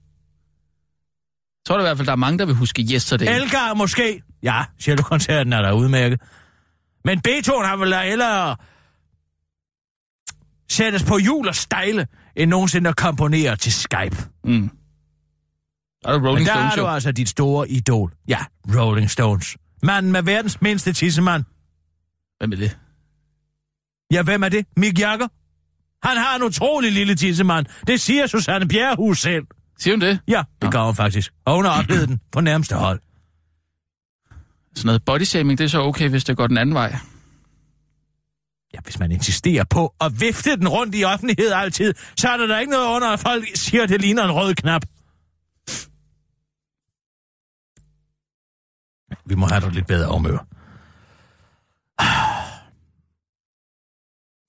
[1.67, 3.25] Så er det i hvert fald, der er mange, der vil huske Yesterday.
[3.35, 4.21] Elgar måske.
[4.43, 6.21] Ja, cellokoncerten er der udmærket.
[7.05, 8.55] Men Beethoven har vel da hellere
[10.69, 14.17] sættes på hjul og stejle, end nogensinde at komponere til Skype.
[14.43, 14.69] Mm.
[16.05, 16.87] Er Men Rolling der Stones har du jo.
[16.93, 18.13] altså dit store idol.
[18.27, 18.39] Ja,
[18.75, 19.57] Rolling Stones.
[19.83, 21.43] Manden med verdens mindste tissemand.
[22.39, 22.77] Hvem er det?
[24.11, 24.65] Ja, hvem er det?
[24.77, 25.27] Mick Jagger?
[26.03, 27.65] Han har en utrolig lille tissemand.
[27.87, 29.43] Det siger Susanne Bjerrehus selv.
[29.79, 30.19] Siger hun det?
[30.27, 31.31] Ja, det gør hun faktisk.
[31.45, 32.99] Og hun har oplevet den på nærmeste hold.
[34.75, 36.95] Sådan noget bodyshaming, det er så okay, hvis det går den anden vej.
[38.73, 42.47] Ja, hvis man insisterer på at vifte den rundt i offentlighed altid, så er der
[42.47, 44.85] da ikke noget under, at folk siger, at det ligner en rød knap.
[49.25, 50.45] Vi må have dig lidt bedre omøver.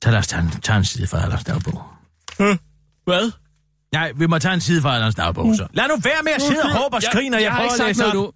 [0.04, 1.82] Så lad os tage en, tage en side fra Allers dagbog.
[3.04, 3.32] Hvad?
[3.92, 5.66] Nej, vi må tage en side fra Allers dagbog, så.
[5.72, 7.72] Lad nu være med at sidde og råbe og skrige, når jeg, jeg har prøver
[7.72, 8.24] ikke at læse noget op.
[8.24, 8.32] nu.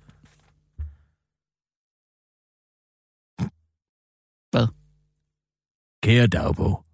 [4.51, 4.67] Hvad?
[6.03, 6.85] Kære dagbog.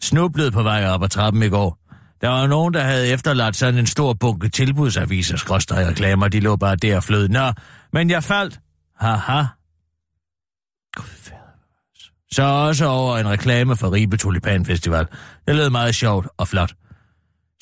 [0.00, 1.78] Snublede på vej op ad trappen i går.
[2.20, 6.56] Der var nogen, der havde efterladt sådan en stor bunke tilbudsaviser, skråstrej reklamer, de lå
[6.56, 7.28] bare der og flød.
[7.28, 7.52] Nå,
[7.92, 8.60] men jeg faldt.
[8.96, 9.44] Haha.
[10.96, 11.31] Gud.
[12.32, 15.06] Så også over en reklame for Ribe Tulipan Festival.
[15.48, 16.72] Det lød meget sjovt og flot.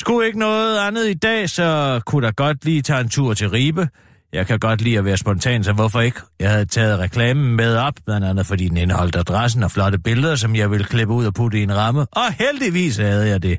[0.01, 3.51] Skulle ikke noget andet i dag, så kunne der godt lige tage en tur til
[3.51, 3.89] Ribe.
[4.33, 6.21] Jeg kan godt lide at være spontan, så hvorfor ikke?
[6.41, 10.37] Jeg havde taget reklamen med op, blandt andet fordi den indeholdt adressen og flotte billeder,
[10.37, 12.07] som jeg ville klippe ud og putte i en ramme.
[12.13, 13.59] Og heldigvis havde jeg det.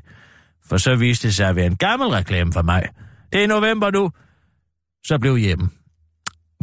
[0.68, 2.88] For så viste det sig at være en gammel reklame for mig.
[3.32, 4.10] Det er november nu.
[5.06, 5.70] Så blev hjemme.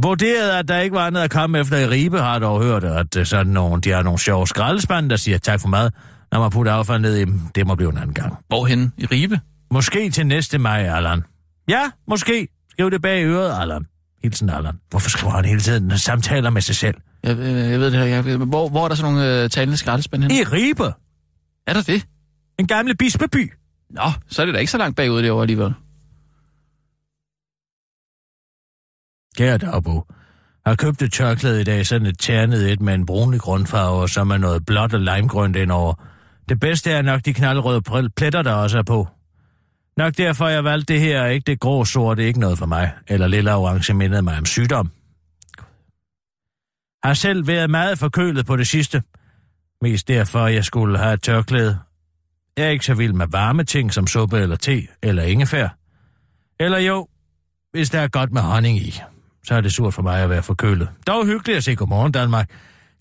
[0.03, 3.17] Vurderede, at der ikke var andet at komme efter i Ribe, har dog hørt, at
[3.17, 5.91] øh, sådan nogle, de har nogle sjove skraldespande, der siger tak for mad,
[6.31, 7.39] når man putter affald ned i dem.
[7.55, 8.37] Det må blive en anden gang.
[8.47, 8.93] Hvorhen?
[8.97, 9.39] I Ribe?
[9.71, 11.23] Måske til næste maj, Allan.
[11.69, 12.47] Ja, måske.
[12.71, 13.85] Skriv det bag øret, Allan.
[14.23, 14.73] Hilsen, Allan.
[14.89, 16.95] Hvorfor skriver han hele tiden samtaler med sig selv?
[17.23, 18.05] Jeg, øh, jeg ved det her.
[18.05, 20.31] Jeg, hvor, hvor er der sådan nogle øh, talende skraldespand hen?
[20.31, 20.93] I Ribe.
[21.67, 22.05] Er der det?
[22.59, 23.53] En gamle bispeby.
[23.89, 25.73] Nå, så er det da ikke så langt bagud derovre alligevel.
[29.39, 30.07] Kære dagbog.
[30.65, 34.01] Jeg har købt et tørklæde i dag, sådan et ternet et med en brunlig grundfarve,
[34.01, 35.93] og så med noget blåt og limegrønt indover.
[36.49, 37.81] Det bedste er nok de knaldrøde
[38.17, 39.07] pletter, der også er på.
[39.97, 42.91] Nok derfor, jeg valgte det her, ikke det grå sorte, ikke noget for mig.
[43.07, 44.91] Eller lilla orange mindede mig om sygdom.
[47.03, 49.03] Har selv været meget forkølet på det sidste.
[49.81, 51.79] Mest derfor, jeg skulle have et tørklæde.
[52.57, 55.67] Jeg er ikke så vild med varme ting som suppe eller te eller ingefær.
[56.59, 57.07] Eller jo,
[57.71, 59.01] hvis der er godt med honning i,
[59.49, 60.89] så er det surt for mig at være forkølet.
[61.07, 62.49] Dog hyggeligt at se Godmorgen Danmark.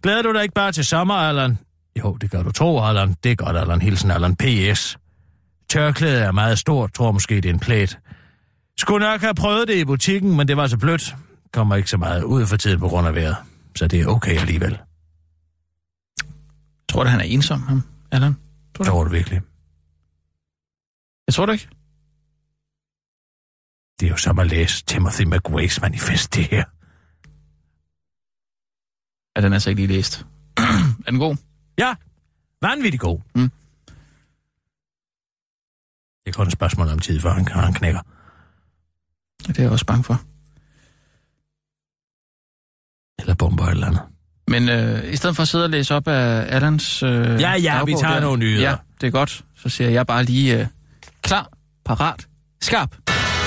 [0.03, 1.59] Glæder du dig ikke bare til sommer, Allan?
[1.99, 3.17] Jo, det gør du tro, Allan.
[3.25, 3.83] Det er godt, Allan.
[3.83, 4.37] Hilsen, Allan.
[4.37, 4.99] P.S.
[5.69, 7.99] Tørklædet er meget stort, tror måske, det er en plæt.
[8.79, 11.17] Skulle nok have prøvet det i butikken, men det var så blødt.
[11.53, 13.37] Kommer ikke så meget ud for tiden på grund af vejret.
[13.77, 14.79] Så det er okay alligevel.
[16.89, 18.37] Tror du, han er ensom, ham, Allan?
[18.77, 18.91] Tror du?
[18.91, 19.41] Tror du virkelig?
[21.27, 21.69] Jeg tror du ikke.
[24.01, 26.65] Det er jo som at læse Timothy McWays manifest, det her.
[29.37, 30.27] Ja, den er altså ikke lige læst.
[31.07, 31.37] er den god?
[31.79, 31.95] Ja,
[32.63, 33.21] vanvittigt god.
[33.35, 33.51] Mm.
[36.25, 38.01] Det er kun et spørgsmål om tid, før han, han knækker.
[39.47, 40.21] Det er jeg også bange for.
[43.21, 44.03] Eller bomber eller andet.
[44.49, 47.57] Men øh, i stedet for at sidde og læse op af Allans øh, Ja, ja,
[47.57, 48.71] vi dagbog tager der, nogle nyheder.
[48.71, 49.45] Ja, det er godt.
[49.57, 50.67] Så siger jeg bare lige øh,
[51.23, 51.49] klar,
[51.85, 52.29] parat,
[52.61, 52.97] skarp.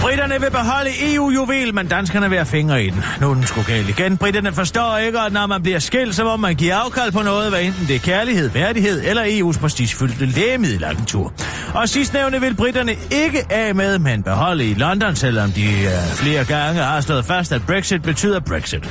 [0.00, 3.04] Britterne vil beholde EU-juvel, men danskerne vil have fingre i den.
[3.20, 4.16] Nu er den sgu galt igen.
[4.16, 7.50] Britterne forstår ikke, at når man bliver skilt, så må man give afkald på noget,
[7.50, 11.32] hvad enten det er kærlighed, værdighed eller EU's prestigefyldte lægemiddelagentur.
[11.74, 16.44] Og sidstnævne vil britterne ikke af med, men beholde i London, selvom de øh, flere
[16.44, 18.88] gange har stået fast, at Brexit betyder Brexit.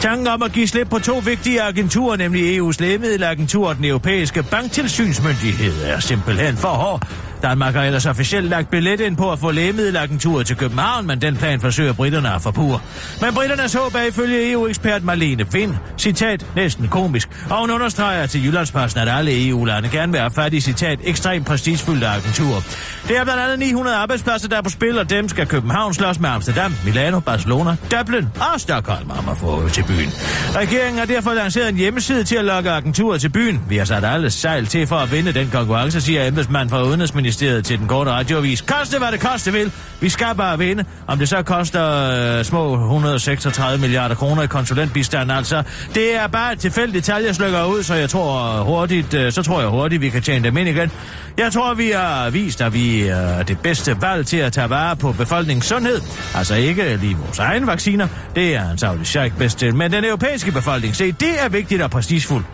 [0.00, 4.42] Tanken om at give slip på to vigtige agenturer, nemlig EU's lægemiddelagentur og den europæiske
[4.42, 7.08] banktilsynsmyndighed, er simpelthen for hård.
[7.44, 11.36] Danmark har ellers officielt lagt billet ind på at få lægemiddelagenturet til København, men den
[11.36, 12.80] plan forsøger britterne at forpure.
[13.20, 18.44] Men britternes håb er ifølge EU-ekspert Marlene Finn, citat, næsten komisk, og hun understreger til
[18.44, 22.60] Jyllandsposten, at alle EU-lande gerne vil have fat i, citat, ekstremt prestigefyldte agenturer.
[23.08, 26.20] Det er blandt andet 900 arbejdspladser, der er på spil, og dem skal København slås
[26.20, 30.10] med Amsterdam, Milano, Barcelona, Dublin og Stockholm om at få til byen.
[30.56, 33.60] Regeringen har derfor lanceret en hjemmeside til at lokke agenturer til byen.
[33.68, 37.33] Vi har sat alle sejl til for at vinde den konkurrence, siger embedsmand fra Udenrigsministeriet
[37.36, 38.60] til den korte radioavis.
[38.60, 39.72] Koste hvad det koste vil.
[40.00, 40.84] Vi skal bare vinde.
[41.06, 45.62] Om det så koster øh, små 136 milliarder kroner i konsulentbistand, altså.
[45.94, 49.42] Det er bare et tilfældigt tal, jeg slykker ud, så jeg tror hurtigt, øh, så
[49.42, 50.90] tror jeg hurtigt, vi kan tjene dem ind igen.
[51.38, 54.70] Jeg tror, vi har vist, at vi øh, er det bedste valg til at tage
[54.70, 56.00] vare på befolkningens sundhed.
[56.34, 58.08] Altså ikke lige vores egen vacciner.
[58.34, 59.74] Det er en Saudi sjæk bedst til.
[59.74, 62.46] Men den europæiske befolkning, se, det er vigtigt og prestigefuldt.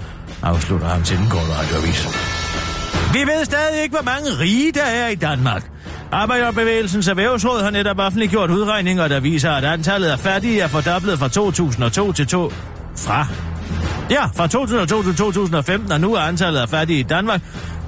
[0.43, 2.40] Afslutter ham til den korte radioavis.
[3.13, 5.71] Vi ved stadig ikke, hvor mange rige der er i Danmark.
[6.13, 11.29] Arbejderbevægelsens erhvervsråd har netop offentliggjort udregninger, der viser, at antallet af fattige er fordoblet fra
[11.29, 12.53] 2002 til 2...
[12.97, 13.27] Fra?
[14.11, 17.41] Ja, fra 2002 til 2015, og nu er antallet af fattige i Danmark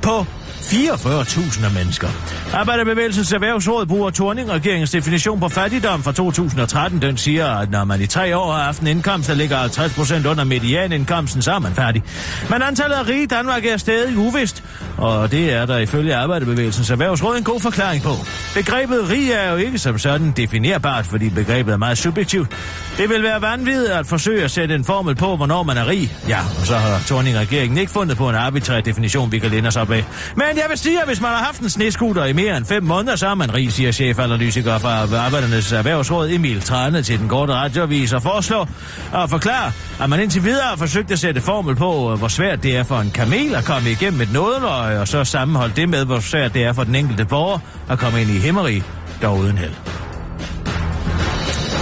[0.02, 0.26] på
[0.72, 2.08] 44.000 mennesker.
[2.52, 7.02] Arbejderbevægelsens erhvervsråd bruger Torning-regeringens definition på fattigdom fra 2013.
[7.02, 9.94] Den siger, at når man i tre år har haft en indkomst, der ligger 50
[9.94, 12.02] procent under medianindkomsten, så er man færdig.
[12.50, 14.64] Men antallet af rige i Danmark er stadig uvist,
[14.98, 18.14] og det er der ifølge Arbejderbevægelsens erhvervsråd en god forklaring på.
[18.54, 22.50] Begrebet rig er jo ikke som sådan definerbart, fordi begrebet er meget subjektivt.
[22.98, 26.16] Det vil være vanvittigt at forsøge at sætte en formel på, hvornår man er rig.
[26.28, 29.76] Ja, og så har Torning-regeringen ikke fundet på en arbitrær definition, vi kan læne os
[29.76, 30.04] op af.
[30.36, 32.82] Men jeg vil sige, at hvis man har haft en sneskuter i mere end fem
[32.82, 37.52] måneder, så er man rig, siger chefanalytiker fra Arbejdernes Erhvervsråd Emil Trane til den korte
[37.52, 38.68] radioavis og foreslår
[39.12, 39.70] og forklarer,
[40.00, 42.82] at man indtil videre har forsøgt at sætte formel på, øh, hvor svært det er
[42.82, 46.20] for en kamel at komme igennem et nådeløje, øh, og så sammenholde det med, hvor
[46.20, 47.58] svært det er for den enkelte borger
[47.90, 48.82] at komme ind i himmeri,
[49.22, 49.74] dog uden held.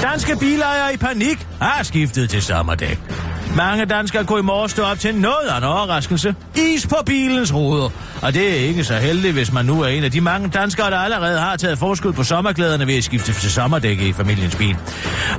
[0.03, 3.10] Danske bilejere i panik har skiftet til sommerdæk.
[3.57, 6.35] Mange danskere kunne i morges stå op til noget af en overraskelse.
[6.57, 7.91] Is på bilens ruder.
[8.23, 10.91] Og det er ikke så heldigt, hvis man nu er en af de mange danskere,
[10.91, 14.77] der allerede har taget forskud på sommerklæderne ved at skifte til sommerdæk i familiens bil.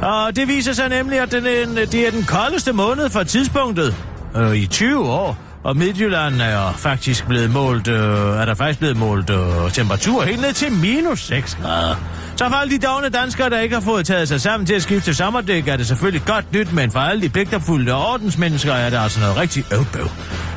[0.02, 1.44] Og det viser sig nemlig, at den,
[1.76, 3.96] det er den koldeste måned for tidspunktet
[4.36, 5.51] øh, i 20 år.
[5.64, 10.42] Og Midtjylland er faktisk blevet målt, øh, er der faktisk blevet målt øh, temperatur helt
[10.42, 11.96] ned til minus 6 grader.
[12.36, 14.82] Så for alle de dogne danskere, der ikke har fået taget sig sammen til at
[14.82, 18.90] skifte sommerdæk, er det selvfølgelig godt nyt, men for alle de pligterfulde og ordensmennesker er
[18.90, 20.08] det altså noget rigtig øvbøv.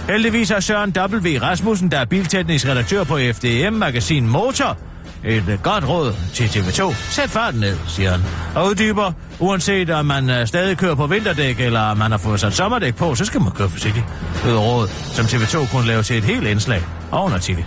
[0.08, 1.38] Heldigvis har Søren W.
[1.42, 4.78] Rasmussen, der er bilteknisk redaktør på FDM-magasin Motor,
[5.24, 6.94] et godt råd til TV2.
[6.94, 8.20] Sæt farten ned, siger han.
[8.54, 12.40] Og uddyber, uanset om man øh, stadig kører på vinterdæk, eller om man har fået
[12.40, 14.04] sat sommerdæk på, så skal man køre forsigtigt.
[14.44, 17.64] Det råd, som TV2 kunne lave til et helt indslag og en artikel.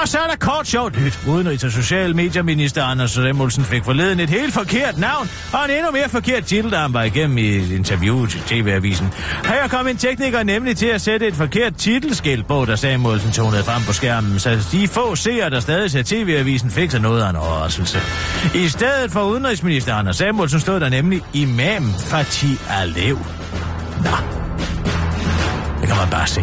[0.00, 1.18] Og så er der kort sjovt nyt.
[1.26, 6.08] Udenrigs- og Socialmedieminister Anders Remmelsen fik forleden et helt forkert navn, og en endnu mere
[6.08, 9.12] forkert titel, der han var igennem i et interview til TV-avisen.
[9.44, 13.62] Her kom en tekniker nemlig til at sætte et forkert titelskilt på, da Samuelsen tonede
[13.62, 17.30] frem på skærmen, så de få seere, der stadig ser TV-avisen, fik sig noget af
[17.30, 17.98] en overraskelse.
[18.54, 23.18] I stedet for udenrigsminister Anders Samuelsen stod der nemlig Imam Fatih Alev.
[24.04, 24.16] Nå,
[25.80, 26.40] det kan man bare se.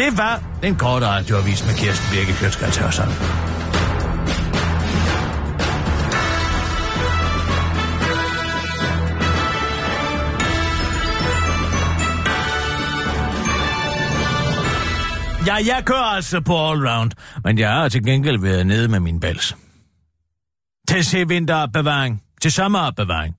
[0.00, 3.08] Det var den korte radioavis med Kirsten Birke Kjøtskrets Hørsson.
[15.46, 17.10] Ja, jeg kører altså på allround,
[17.44, 19.56] men jeg har til gengæld været nede med min bæls.
[20.88, 23.34] Til se vinteropbevaring, til sommeropbevaring.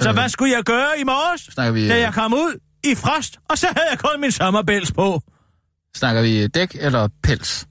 [0.00, 0.14] Så Øh.
[0.14, 1.54] hvad skulle jeg gøre i morges,
[1.88, 5.22] da jeg kom ud i frost, og så havde jeg kun min sommerbæls på?
[5.96, 7.66] snakker vi dæk eller pels?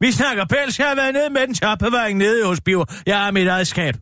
[0.00, 0.78] Vi snakker pels.
[0.78, 2.84] Jeg har været nede med den topbevaring nede hos Biver.
[3.06, 3.94] Jeg har mit eget skab.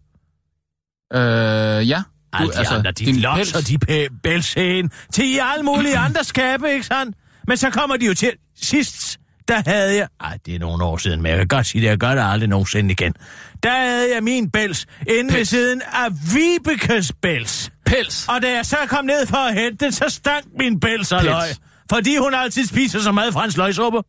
[1.13, 2.03] Øh, ja.
[2.33, 6.73] Alle de altså, andre, de losser de pæ- pelsægen til i alle mulige andre skabe,
[6.73, 7.17] ikke sandt?
[7.49, 9.19] Men så kommer de jo til sidst.
[9.49, 10.09] der havde jeg...
[10.21, 12.23] Ej, det er nogle år siden, men jeg kan godt sige det, jeg gør det
[12.25, 13.15] aldrig nogensinde igen.
[13.63, 15.49] Der havde jeg min bæls inde ved Pels.
[15.49, 17.71] siden af Vibekes bæls.
[17.87, 18.29] Pels.
[18.29, 21.21] Og da jeg så kom ned for at hente den, så stank min bæls og
[21.21, 21.31] Pels.
[21.31, 21.49] løg.
[21.93, 24.03] Fordi hun altid spiser så meget fransk løgsuppe.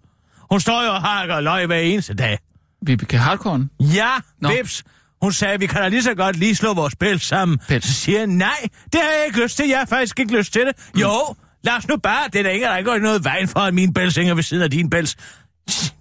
[0.51, 2.37] Hun står jo og hakker løg hver eneste dag.
[2.85, 3.69] Vibeke Hardkorn.
[3.79, 4.09] Ja,
[4.41, 4.49] Nå.
[4.49, 4.83] Vips.
[5.21, 7.57] Hun sagde, vi kan da lige så godt lige slå vores bæls sammen.
[7.67, 7.85] Pels.
[7.85, 9.67] Så siger jeg, nej, det har jeg ikke lyst til.
[9.69, 10.73] Jeg har faktisk ikke lyst til det.
[10.93, 10.99] Mm.
[11.01, 12.23] Jo, lad os nu bare.
[12.33, 14.43] Det er der ikke, der er ikke noget vejen for, at min bæls hænger ved
[14.43, 15.15] siden af din bæls.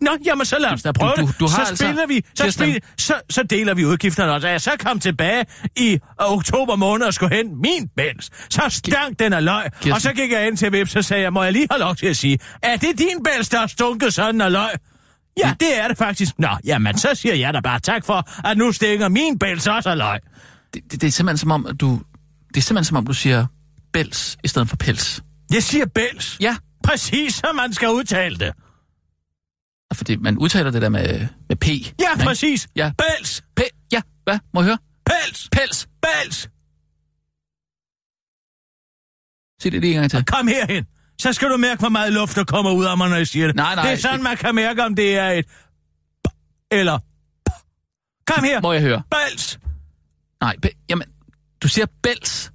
[0.00, 1.40] Nå, jamen så lad os da prøve du- det.
[1.40, 4.33] du har så altså- spiller vi, så, spil, så, så deler vi udgifterne.
[4.33, 5.44] Og da jeg så kom tilbage
[5.76, 9.72] i øh, oktober måned og skulle hente min bæls, så stank den af løg.
[9.72, 9.92] Kirsten.
[9.92, 11.96] Og så gik jeg ind til Vips og sagde, jeg, må jeg lige have lov
[11.96, 14.70] til at sige, er det din bæls, der har stunket sådan af løg?
[15.38, 16.38] Ja, det er det faktisk.
[16.38, 19.90] Nå, jamen, så siger jeg da bare tak for, at nu stikker min bæls også
[19.90, 20.20] af løg.
[20.74, 22.00] Det, det, det er simpelthen som om, at du...
[22.48, 23.46] Det er simpelthen som om, du siger
[23.92, 25.22] bæls i stedet for pels.
[25.52, 26.37] Jeg siger bæls.
[26.40, 28.52] Ja, Præcis, som man skal udtale det.
[29.94, 31.66] Fordi man udtaler det der med, med P.
[31.66, 31.70] Ja,
[32.12, 32.25] ikke?
[32.25, 32.68] præcis.
[32.77, 32.92] Ja.
[32.99, 33.42] Bæls.
[33.57, 33.61] P.
[33.92, 34.38] Ja, hvad?
[34.55, 34.79] Må jeg høre?
[35.07, 35.49] Pels.
[35.53, 35.88] Pels.
[36.03, 36.49] Bæls.
[39.62, 40.25] Sig det lige en gang til.
[40.25, 40.87] Kom herhen.
[41.20, 43.46] Så skal du mærke, hvor meget luft, der kommer ud af mig, når jeg siger
[43.46, 43.57] det.
[43.57, 45.46] Nej, nej, Det er sådan, det- man kan mærke, om det er et...
[46.70, 46.99] Eller...
[48.27, 48.61] Kom her.
[48.61, 49.03] Må jeg høre?
[49.11, 49.59] Bæls.
[50.40, 50.66] Nej, P.
[50.90, 51.09] Jamen,
[51.62, 52.53] du siger bæls.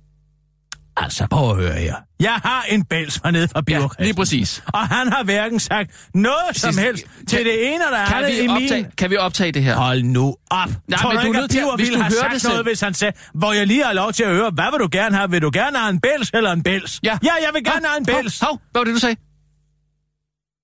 [0.97, 1.95] Altså, prøv at høre her.
[2.19, 4.03] Jeg har en bæls fra nede fra Ja, Biokrasten.
[4.05, 4.63] lige præcis.
[4.67, 8.17] Og han har hverken sagt noget som Sidst- helst kan- til det ene eller Kan
[8.17, 8.51] andet i vi, min...
[8.63, 9.75] optage, kan vi optage det her?
[9.75, 10.69] Hold nu op.
[10.87, 12.43] Nej, Tror men du du ikke, at- Biver hvis ville du have hører sagt det
[12.43, 12.67] noget, selv.
[12.67, 15.15] hvis han sagde, hvor jeg lige har lov til at høre, hvad vil du gerne
[15.17, 15.29] have?
[15.31, 16.99] Vil du gerne have en bæls eller en bæls?
[17.03, 17.17] Ja.
[17.23, 18.39] Ja, jeg vil gerne have en bæls.
[18.39, 19.15] Hov, hov, hvad var det, du sagde?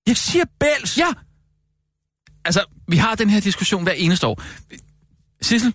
[0.06, 0.98] Jeg siger bæls.
[0.98, 1.08] Ja.
[2.44, 4.42] Altså, vi har den her diskussion hver eneste år.
[5.42, 5.74] Sissel,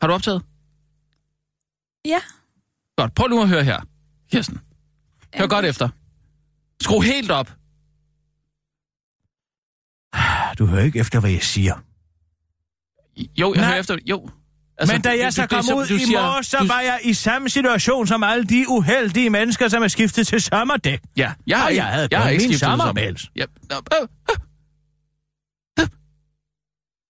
[0.00, 0.42] har du optaget?
[2.06, 2.18] Ja.
[2.96, 3.80] Godt, prøv nu at høre her,
[4.32, 4.58] Kirsten.
[5.34, 5.88] Hør godt efter.
[6.82, 7.52] Skru helt op.
[10.58, 11.74] Du hører ikke efter, hvad jeg siger.
[13.40, 13.66] Jo, jeg Nej.
[13.68, 13.96] hører efter.
[14.06, 14.30] Jo.
[14.78, 16.80] Altså, Men da jeg det- så det- kom ud i siger- morges, så du- var
[16.80, 21.00] jeg i samme situation som alle de uheldige mennesker, som er skiftet til sommerdæk.
[21.16, 23.30] Ja, jeg har, Og ikke, jeg havde jeg har ikke min skiftet sommerbæls.
[23.36, 23.44] Ja.
[23.72, 23.78] Øh,
[25.80, 25.86] øh.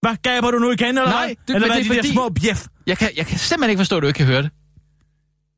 [0.02, 1.28] Hvad gaber du nu igen, eller Nej, hvad?
[1.28, 2.66] det- eller hvad det er de der fordi- små bjef?
[2.86, 4.50] Jeg kan, jeg kan simpelthen ikke forstå, at du ikke kan høre det.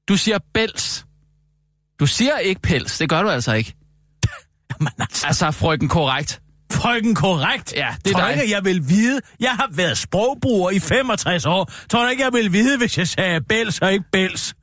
[0.09, 1.07] Du siger bæls.
[2.01, 2.99] Du siger ikke pels.
[2.99, 3.75] Det gør du altså ikke.
[4.71, 6.41] Jamen altså, Altså, frøken korrekt.
[6.73, 7.73] frøken korrekt.
[7.77, 8.43] Ja, det er Tror dig.
[8.43, 9.21] ikke, jeg vil vide?
[9.41, 11.73] Jeg har været sprogbruger i 65 år.
[11.91, 14.55] Tror du ikke, jeg vil vide, hvis jeg sagde bæls og ikke bæls?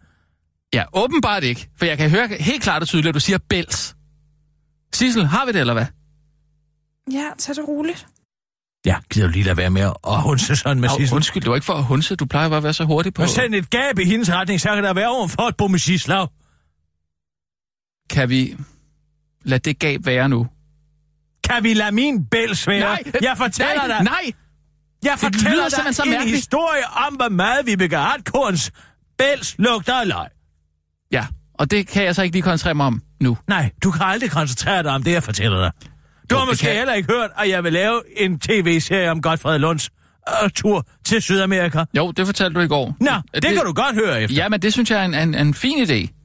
[0.73, 1.69] Ja, åbenbart ikke.
[1.77, 3.95] For jeg kan høre helt klart og tydeligt, at du siger bæls.
[4.93, 5.86] Sissel, har vi det, eller hvad?
[7.12, 8.08] Ja, tag det roligt.
[8.86, 11.15] Ja, gider du lige lade være med at hunse sådan med sidste?
[11.15, 12.15] undskyld, det var ikke for at hunse.
[12.15, 13.22] Du plejer bare at være så hurtig på...
[13.22, 16.28] Og send et gab i hendes retning, så kan der være over for et bomesislag.
[18.10, 18.56] Kan vi
[19.43, 20.48] lade det gab være nu?
[21.43, 22.80] Kan vi lade min bæls være?
[22.80, 24.04] Nej, jeg fortæller nej, dig.
[24.04, 24.32] nej!
[25.04, 26.36] Jeg lyder fortæller simpelthen så dig en mærkeligt.
[26.38, 28.72] historie om, hvor meget vi vil Hardkorns
[29.17, 30.28] bæls lugter af løg.
[31.12, 33.38] Ja, og det kan jeg så ikke lige koncentrere mig om nu.
[33.48, 35.72] Nej, du kan aldrig koncentrere dig om det, jeg fortæller dig.
[36.29, 39.59] Du har måske kan- heller ikke hørt, at jeg vil lave en tv-serie om Godfred
[39.59, 39.89] Lunds
[40.43, 41.83] øh, tur til Sydamerika.
[41.97, 42.95] Jo, det fortalte du i går.
[42.99, 44.36] Nå, Er det, det kan du godt høre efter.
[44.36, 46.19] Ja, men det synes jeg er en, en, en fin idé.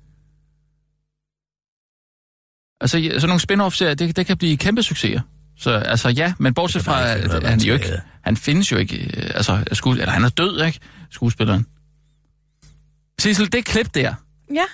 [2.81, 5.21] Altså, ja, sådan nogle spin-off-serier, det, det kan blive kæmpe succeser.
[5.59, 7.93] Så altså ja, men bortset fra, at han jo ikke,
[8.25, 10.79] han findes jo ikke, øh, altså, skues, eller han er død, ikke,
[11.11, 11.67] skuespilleren.
[13.21, 14.15] Sissel, det klip der,
[14.55, 14.65] Ja,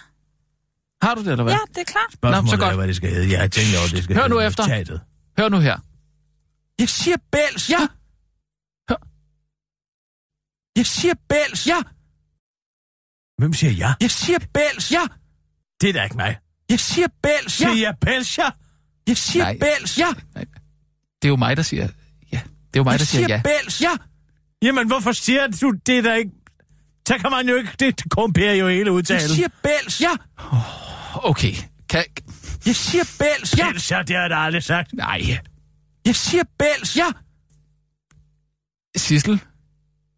[1.03, 1.53] har du det, eller hvad?
[1.53, 2.13] ja, det er klart.
[2.13, 2.77] Spørgsmålet Nå, så er, godt.
[2.77, 3.31] hvad det skal hedde.
[3.33, 4.63] Jeg har tænkt over, det skal Hør hedde nu efter.
[4.63, 5.01] notatet.
[5.39, 5.79] Hør nu her.
[6.79, 7.71] Jeg siger bæls.
[7.71, 7.87] Ja.
[10.77, 11.67] Jeg siger bæls.
[11.67, 11.81] Ja.
[13.39, 13.95] Hvem siger jeg?
[14.01, 14.93] Jeg siger bæls.
[14.93, 15.03] Ja.
[15.81, 16.39] Det er da ikke mig.
[16.71, 17.67] Jeg siger bæls, Ja.
[17.67, 18.49] siger jeg bæls, ja.
[19.07, 19.59] Jeg siger Nej.
[19.61, 19.99] bæls.
[19.99, 20.13] Ja.
[20.35, 20.45] Nej,
[21.23, 21.89] Det er jo mig, der siger,
[22.33, 22.41] ja.
[22.47, 23.43] Det er jo mig, Jeg der siger siger ja.
[23.45, 23.81] bæls.
[23.83, 23.91] Ja.
[24.63, 26.31] Jamen, hvorfor siger du det der ikke?
[27.09, 29.23] Så kan man jo ikke, det komperer jo hele udtalen.
[29.23, 30.01] Jeg siger bæls.
[30.01, 30.11] Ja.
[31.15, 31.55] Okay.
[31.89, 32.05] Kan,
[32.67, 33.59] Jeg siger bæls.
[33.59, 33.71] Ja.
[33.73, 34.93] Bæls, ja, det har jeg da aldrig sagt.
[34.93, 35.39] nej.
[36.07, 36.97] Jeg siger bæls.
[36.97, 37.07] Ja.
[38.97, 39.41] Sissel,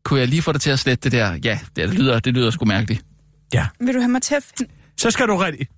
[0.04, 1.38] kunne jeg lige få dig til at slette det der?
[1.44, 3.04] Ja, det lyder, det lyder sgu mærkeligt.
[3.54, 3.66] Ja.
[3.80, 4.72] Vil du have mig til at finde...
[5.00, 5.68] Så skal du rigtig.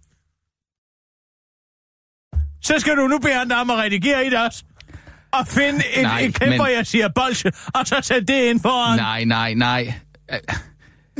[2.63, 4.65] Så skal du nu bede andre om at redigere i det også.
[5.33, 8.61] Og finde en, Nej, en klip, men- jeg siger bolsje, og så sætte det ind
[8.61, 8.97] foran.
[8.99, 9.95] Nej, nej, nej.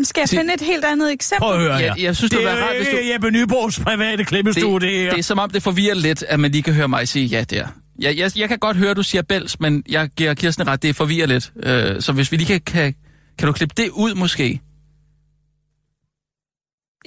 [0.05, 1.41] Skal jeg finde et helt andet eksempel?
[1.43, 2.03] Prøv at høre Jeg- her.
[2.03, 5.11] jeg synes, det det er jo rart, hvis ikke Jeppe Nybos private klippestue, det, her.
[5.11, 7.45] det er som om, det forvirrer lidt, at man lige kan høre mig sige ja
[7.45, 7.67] der.
[7.99, 10.83] Jeg, jeg, jeg kan godt høre, at du siger bæls, men jeg giver Kirsten ret,
[10.83, 11.53] det forvirrer lidt.
[11.63, 12.95] Øh, så hvis vi lige kan, kan...
[13.39, 14.61] Kan du klippe det ud, måske?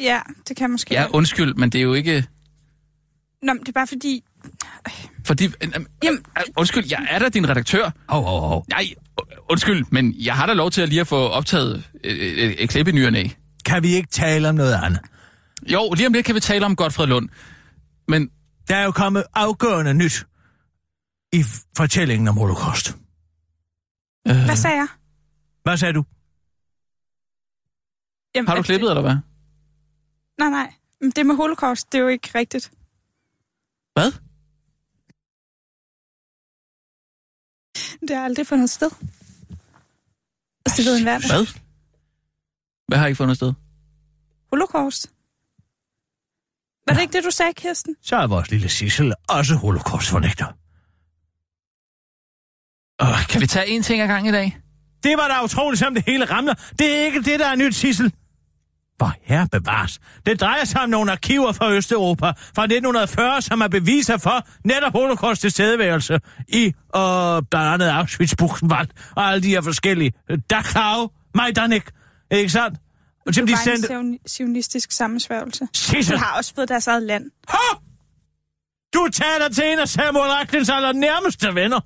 [0.02, 0.94] Ja, det kan jeg måske.
[0.94, 2.26] Ja, undskyld, men det er jo ikke...
[3.44, 4.24] Nå, men det er bare fordi...
[5.26, 6.24] Fordi, øh, øh, Jamen-
[6.58, 7.92] undskyld, jeg er da din redaktør.
[8.10, 8.66] Hov, hov, hov.
[8.70, 8.88] Nej,
[9.50, 12.70] undskyld, men jeg har da lov til at lige at få optaget øh, øh, et
[12.70, 13.28] klip i ny og næ.
[13.66, 15.00] Kan vi ikke tale om noget andet?
[15.68, 17.30] Jo, lige om lidt kan vi tale om Godfred Lund.
[18.08, 18.30] Men
[18.68, 20.26] Der er jo kommet afgørende nyt
[21.34, 21.44] i
[21.78, 22.98] fortællingen om holocaust.
[24.28, 24.88] øh, Hvad sagde jeg?
[25.64, 26.04] Hvad sagde du?
[28.36, 29.16] Jamen, har du klippet, eller hvad?
[30.40, 30.74] Nej, nej.
[31.02, 32.72] Men det med holocaust, det er jo ikke rigtigt.
[33.94, 34.12] Hvad?
[38.08, 38.90] Det har aldrig fundet sted.
[40.66, 41.30] Altså, det ved en verden.
[41.30, 41.46] Hvad?
[42.88, 43.54] Hvad har I ikke fundet sted?
[44.50, 45.12] Holocaust.
[46.88, 47.96] Var det ikke det, du sagde, Kirsten?
[48.02, 50.48] Så er vores lille Sissel også holocaustfornægter.
[53.02, 54.58] Øh, kan vi tage en ting ad gang i dag?
[55.04, 56.54] Det var da utroligt, som det hele ramler.
[56.80, 58.14] Det er ikke det, der er nyt, Sissel.
[59.02, 60.00] Hvor herre bevares.
[60.26, 64.92] Det drejer sig om nogle arkiver fra Østeuropa fra 1940, som er beviser for netop
[64.94, 66.72] holocaust tilstedeværelse i øh,
[67.52, 70.12] blandt andet Auschwitz, Buchenwald og alle de her forskellige.
[70.50, 71.84] Dachau, Majdanek,
[72.32, 72.80] ikke sandt?
[73.28, 73.94] Og som Det de var sendte...
[73.94, 75.68] en sionistisk sammensværgelse.
[75.92, 77.26] De har også fået deres eget land.
[77.50, 77.78] Hå!
[78.94, 81.80] Du taler til en af Samuel Raklins allernærmeste venner.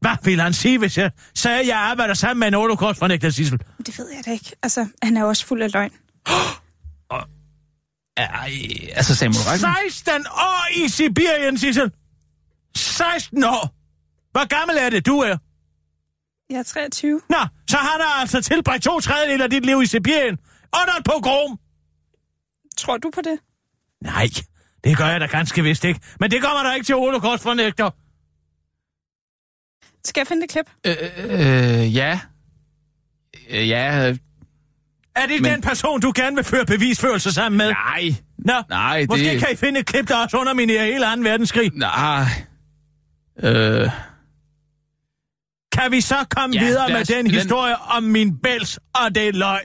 [0.00, 3.30] Hvad ville han sige, hvis jeg sagde, at jeg arbejder sammen med en holocaust fornægter,
[3.30, 3.58] Sissel?
[3.86, 4.52] Det ved jeg da ikke.
[4.62, 5.92] Altså, han er også fuld af løgn.
[8.16, 8.52] Ej,
[8.92, 9.90] altså Samuel Racklin?
[9.90, 11.92] 16 år i Sibirien, Sissel.
[12.76, 13.74] 16 år.
[14.32, 15.36] Hvor gammel er det, du er?
[16.50, 17.20] Jeg er 23.
[17.30, 17.36] Nå,
[17.70, 20.38] så har der altså tilbragt to tredjedel af dit liv i Sibirien.
[20.82, 21.58] Under et pogrom.
[22.76, 23.38] Tror du på det?
[24.00, 24.26] Nej,
[24.84, 26.00] det gør jeg da ganske vist ikke.
[26.20, 27.90] Men det kommer der ikke til holocaust fornægter.
[30.04, 30.70] Skal jeg finde et klip?
[30.86, 32.20] Øh, øh, ja.
[33.50, 34.18] Øh, ja, øh,
[35.16, 37.68] Er det Men- den person, du gerne vil føre bevisførelse sammen med?
[37.70, 38.14] nej.
[38.38, 39.08] Nå, Nej, det...
[39.08, 41.22] måske kan I finde et klip, der også underminerer hele 2.
[41.30, 41.70] verdenskrig.
[41.74, 42.24] Nej.
[43.42, 43.90] Øh,
[45.72, 49.34] Kan vi så komme Ja, videre med os- den historie om min bæls og det
[49.36, 49.60] løg?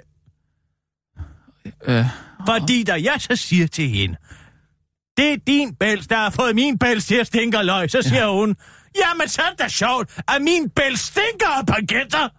[1.87, 2.05] øh,
[2.47, 4.15] Fordi da jeg så siger til hende,
[5.17, 8.21] det er din bæls, der har fået min bæls til at stinke løg, så siger
[8.25, 8.31] ja.
[8.31, 8.55] hun,
[9.05, 12.29] jamen så er det da sjovt, at min bæls stinker af baguetter.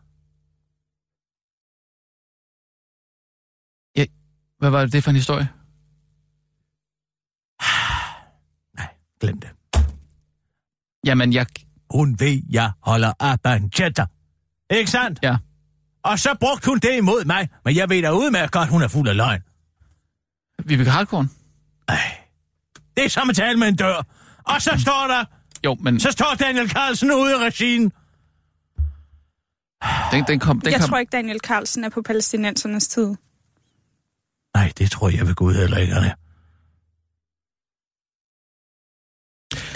[4.60, 5.48] Hvad var det for en historie?
[8.78, 8.88] Nej,
[9.20, 9.50] glem det.
[11.04, 11.46] Jamen, jeg...
[11.90, 14.06] Hun ved, jeg holder af baguetter.
[14.70, 15.18] Ikke sandt?
[15.22, 15.36] Ja.
[16.02, 18.88] Og så brugte hun det imod mig, men jeg ved da udmærket godt, hun er
[18.88, 19.40] fuld af løgn.
[20.64, 21.30] Vibeke Hartkorn?
[22.96, 24.06] Det er som at tale med en dør.
[24.44, 25.24] Og så står der,
[25.64, 27.92] Jo, men så står Daniel Carlsen ude i regien.
[30.12, 30.60] den, den kom...
[30.60, 30.88] Den jeg kom...
[30.88, 33.14] tror ikke, Daniel Carlsen er på palæstinensernes tid.
[34.54, 36.14] Nej, det tror jeg ved Gud heller ikke, han er.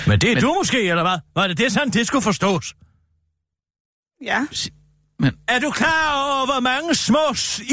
[0.08, 0.42] Men det er Men- Men...
[0.42, 1.18] du måske, eller hvad?
[1.34, 2.74] Var det det sådan, det skulle forstås?
[4.22, 4.46] Ja.
[5.48, 7.24] Er du klar over, hvor mange små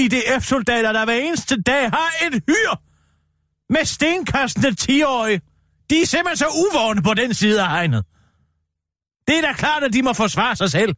[0.04, 2.72] IDF-soldater, der hver eneste dag har et hyr
[3.74, 5.42] med stenkastende 10-årige?
[5.90, 8.06] De er simpelthen så uvågne på den side af hegnet.
[9.28, 10.96] Det er da klart, at de må forsvare sig selv.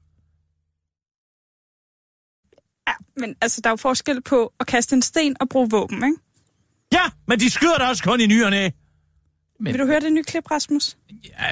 [3.18, 6.18] Men altså, der er jo forskel på at kaste en sten og bruge våben, ikke?
[6.93, 8.70] Ja, men de skyder da også kun i ny og næ.
[9.59, 10.97] Men, Vil du høre det nye klip, Rasmus?
[11.39, 11.45] ja,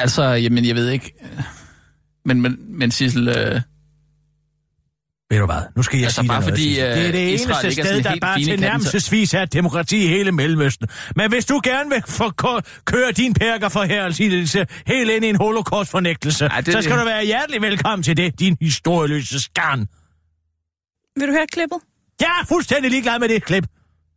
[0.00, 1.12] altså, jamen, jeg ved ikke...
[2.24, 3.28] Men, men, men Sissel...
[3.28, 3.60] Øh,
[5.30, 6.84] Ved du hvad, nu skal jeg Altså, sige bare dig noget, fordi, Sissel.
[6.88, 10.04] øh, Det er det Israel eneste er sted, der bare til nærmestvis er et demokrati
[10.04, 10.88] i hele Mellemøsten.
[11.16, 12.30] Men hvis du gerne vil få
[12.84, 16.72] køre din perker for her og sige det helt ind i en holocaust-fornægtelse, Ej, det-
[16.74, 19.86] så skal du være hjertelig velkommen til det, din historieløse skarn.
[21.18, 21.78] Vil du høre klippet?
[22.20, 23.66] Jeg er fuldstændig ligeglad med det klip.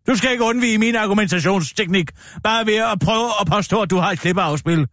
[0.08, 2.10] Du skal ikke undvige min argumentationsteknik,
[2.44, 4.88] bare ved at prøve at påstå, at du har et klip at afspille.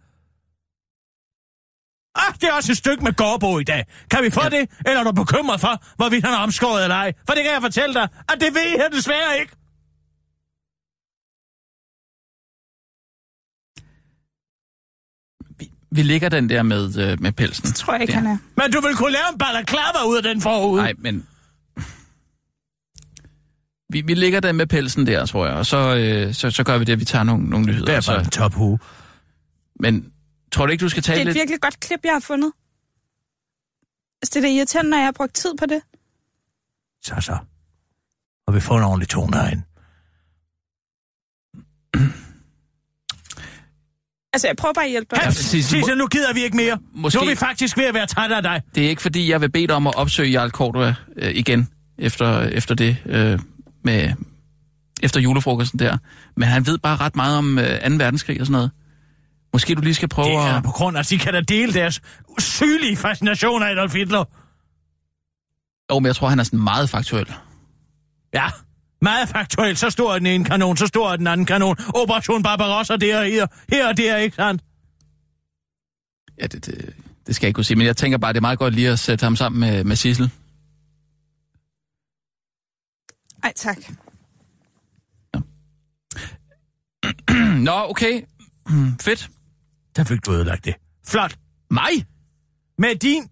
[2.15, 3.85] Ah, det er også et stykke med gårdbo i dag.
[4.11, 4.57] Kan vi få Ja.
[4.57, 4.61] ja.
[4.61, 7.13] det, eller er du bekymret for, hvorvidt han er omskåret eller ej?
[7.27, 9.53] For det kan jeg fortælle dig, at det ved jeg desværre ikke.
[15.59, 17.65] vi, vi ligger den der med, øh, med pelsen.
[17.65, 18.19] Det tror jeg ikke, der.
[18.19, 18.39] han er.
[18.57, 20.81] Men du vil kunne lave en balaklava ud af den forud.
[20.81, 21.27] Nej, men...
[23.93, 26.79] Vi, vi ligger den med pelsen der, tror jeg, og så, øh, så, så gør
[26.79, 27.85] vi det, at vi tager nogle, nogle nyheder.
[27.87, 28.79] Det er bare en så, tophue.
[29.81, 30.13] men
[30.53, 31.35] tror du ikke, du skal Det tale er et lidt?
[31.35, 32.53] virkelig godt klip, jeg har fundet.
[34.23, 35.81] Altså, det er da irriterende, når jeg har brugt tid på det.
[37.03, 37.37] Så så.
[38.47, 39.63] Og vi får en ordentlig tone herinde.
[44.33, 45.23] Altså, jeg prøver bare at hjælpe dig.
[45.25, 46.79] Ja, Sissel, Sissel, nu gider vi ikke mere.
[46.95, 48.63] Måske- Nu er vi faktisk ved at være trætte af dig.
[48.75, 51.69] Det er ikke, fordi jeg vil bede dig om at opsøge Jarl Cordua øh, igen,
[51.99, 53.39] efter, efter det, øh,
[53.83, 54.13] med,
[55.03, 55.99] efter julefrokosten der.
[56.37, 57.95] Men han ved bare ret meget om øh, 2.
[57.97, 58.71] verdenskrig og sådan noget.
[59.53, 60.65] Måske du lige skal prøve Det er at...
[60.65, 62.01] på grund af, at de kan da dele deres
[62.39, 64.25] sygelige fascination af Adolf Hitler.
[65.91, 67.27] Jo, men jeg tror, han er sådan meget faktuel.
[68.35, 68.47] Ja,
[69.03, 69.79] meget faktuelt.
[69.79, 71.77] Så stor er den ene kanon, så stor er den anden kanon.
[71.95, 74.63] Operation Barbarossa der og her, her og der, ikke sandt?
[76.41, 76.95] Ja, det, det,
[77.27, 78.91] det skal jeg ikke kunne sige, men jeg tænker bare, det er meget godt lige
[78.91, 80.31] at sætte ham sammen med, med Sissel.
[83.45, 83.77] Ej, tak.
[87.69, 88.23] Nå, okay.
[89.01, 89.29] Fedt.
[89.97, 90.75] Der fik du ødelagt det.
[91.09, 91.35] Flot.
[91.71, 92.07] Mig?
[92.79, 93.29] Med din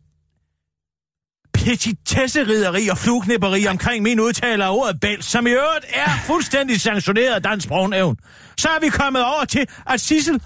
[1.52, 7.34] petitesserideri og flugknipperi omkring min udtale af ordet bæl, som i øvrigt er fuldstændig sanktioneret
[7.34, 8.16] af dansk sprognævn,
[8.58, 10.40] så er vi kommet over til, at Sissel,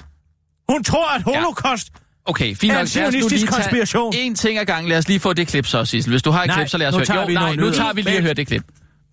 [0.69, 1.89] hun tror, at holocaust...
[1.95, 2.01] Ja.
[2.25, 2.83] Okay, fint Er nok.
[2.83, 4.13] en zionistisk konspiration.
[4.17, 4.89] en ting ad gangen.
[4.89, 6.11] Lad os lige få det klip så, Sissel.
[6.11, 7.21] Hvis du har et Nej, klip, så lad os høre.
[7.21, 8.63] Jo, vi nej, nu tager vi lige at høre det klip.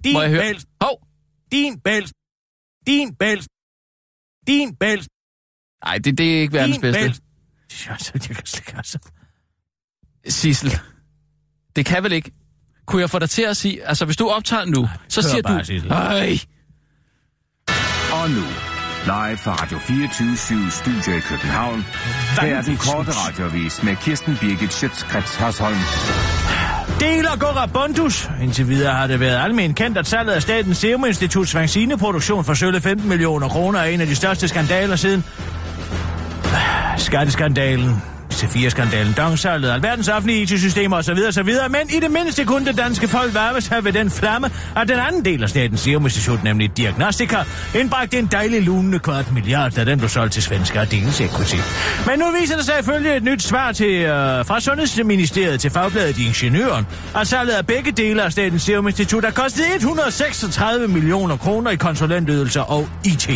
[0.03, 0.41] Din Må jeg høre?
[0.41, 1.07] bæl, Hov!
[1.51, 2.11] din bæl,
[2.87, 3.45] din bæl,
[4.47, 5.07] din bæl,
[5.85, 6.99] Nej, det, det er ikke verdens din bedste.
[7.01, 7.09] bæl.
[7.89, 8.99] Altså, jeg kan slet ikke, altså.
[10.27, 10.79] Sissel,
[11.75, 12.31] det kan vel ikke...
[12.85, 13.85] Kunne jeg få dig til at sige...
[13.87, 15.65] Altså, hvis du optager nu, så hør siger bare, du...
[15.65, 15.91] Sissel.
[15.91, 16.39] Ej,
[18.13, 18.43] Og nu,
[19.05, 21.81] live fra Radio 24 Studio i København.
[22.41, 25.77] Her er den korte radiovis med Kirsten Birgit Schøtzgrads Hasholm.
[26.99, 28.29] Deler Gorabondus.
[28.41, 32.53] Indtil videre har det været almen kendt, at salget af Statens Serum Instituts vaccineproduktion for
[32.53, 35.23] sølle 15 millioner kroner er en af de største skandaler siden
[36.97, 38.16] skatteskandalen.
[38.37, 41.17] C4-skandalen, dongsalget, alverdens offentlige IT-systemer osv.
[41.27, 41.49] osv.
[41.69, 44.99] Men i det mindste kunne det danske folk varme sig ved den flamme, at den
[44.99, 47.37] anden del af Statens Serum Institut, nemlig Diagnostika,
[47.75, 51.55] indbragte en dejlig lunende kvart milliard, da den blev solgt til svenske Ardenes Equity.
[52.05, 56.19] Men nu viser det sig ifølge et nyt svar til, øh, fra Sundhedsministeriet til fagbladet
[56.19, 61.71] Ingeniøren, at salget af begge dele af Statens Serum Institut har kostet 136 millioner kroner
[61.71, 63.29] i konsulentydelser og IT.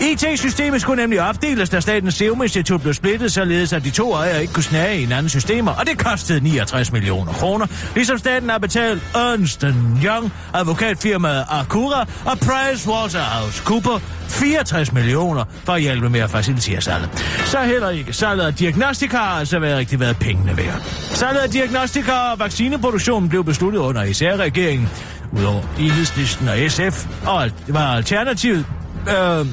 [0.00, 4.42] IT-systemet skulle nemlig opdeles, da Statens Serum Institut blev splittet, således at de to ejere
[4.42, 8.58] ikke kunne snage i hinandens systemer, og det kostede 69 millioner kroner, ligesom staten har
[8.58, 9.64] betalt Ernst
[10.04, 17.08] Young, advokatfirmaet Acura og PricewaterhouseCooper 64 millioner for at hjælpe med at facilitere salget.
[17.44, 20.82] Så heller ikke salget af diagnostika har altså været rigtig været pengene værd.
[21.10, 24.88] Salget af diagnostika og vaccineproduktionen blev besluttet under især-regeringen,
[25.32, 28.64] udover Enhedslisten og SF, og alt- var alternativet.
[29.08, 29.46] Øh,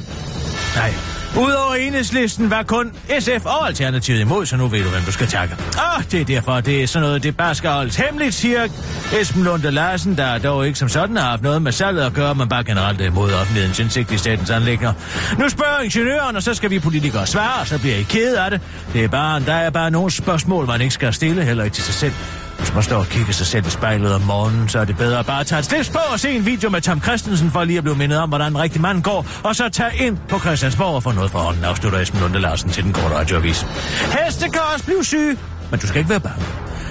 [0.75, 0.93] nej,
[1.37, 5.27] Udover enhedslisten var kun SF og Alternativet imod, så nu ved du, hvem du skal
[5.27, 5.55] takke.
[5.97, 8.67] Og det er derfor, det er sådan noget, det bare skal holdes hemmeligt, siger
[9.21, 12.35] Esben Lunde Larsen, der dog ikke som sådan har haft noget med salget at gøre,
[12.35, 14.93] men bare generelt imod offentlighedens indsigt i statens anlægner.
[15.39, 18.51] Nu spørger ingeniøren, og så skal vi politikere svare, og så bliver I ked af
[18.51, 18.61] det.
[18.93, 21.83] Det er bare, der er bare nogle spørgsmål, man ikke skal stille, heller ikke til
[21.83, 22.13] sig selv.
[22.59, 25.19] Hvis man står og kigger sig selv i spejlet om morgenen, så er det bedre
[25.19, 27.77] at bare tage et slips på og se en video med Tom Christensen for lige
[27.77, 30.95] at blive mindet om, hvordan en rigtig mand går, og så tage ind på Christiansborg
[30.95, 33.65] og få noget fra hånden, afslutter Esben Lunde Larsen til den korte radioavis.
[34.25, 35.37] Heste kan også blive syge,
[35.71, 36.45] men du skal ikke være bange.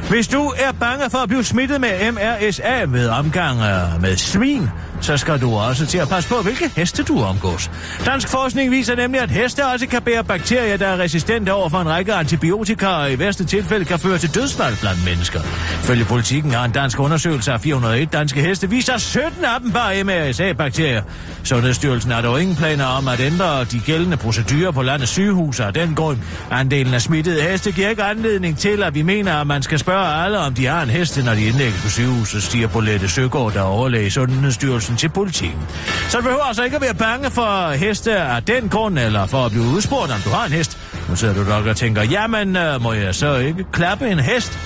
[0.09, 4.69] Hvis du er bange for at blive smittet med MRSA ved omgang øh, med svin,
[5.01, 7.71] så skal du også til at passe på, hvilke heste du omgås.
[8.07, 11.79] Dansk forskning viser nemlig, at heste også kan bære bakterier, der er resistente over for
[11.79, 15.41] en række antibiotika, og i værste tilfælde kan føre til dødsfald blandt mennesker.
[15.83, 20.05] Følge politikken har en dansk undersøgelse af 401 danske heste viser 17 af dem bare
[20.05, 21.03] MRSA-bakterier.
[21.45, 25.73] Sundhedsstyrelsen har dog ingen planer om at ændre de gældende procedurer på landets sygehuse af
[25.75, 26.19] den grund.
[26.51, 30.25] Andelen af smittede heste giver ikke anledning til, at vi mener, at man skal spørge
[30.25, 33.61] alle, om de har en heste, når de indlægges på sygehuset, siger Bolette Søgaard, der
[33.61, 35.61] overlæge Sundhedsstyrelsen hensyn til politikken.
[36.09, 39.45] Så du behøver altså ikke at være bange for heste af den grund, eller for
[39.45, 40.79] at blive udspurgt, om du har en hest.
[41.09, 44.59] Nu sidder du nok og tænker, jamen, øh, må jeg så ikke klappe en hest?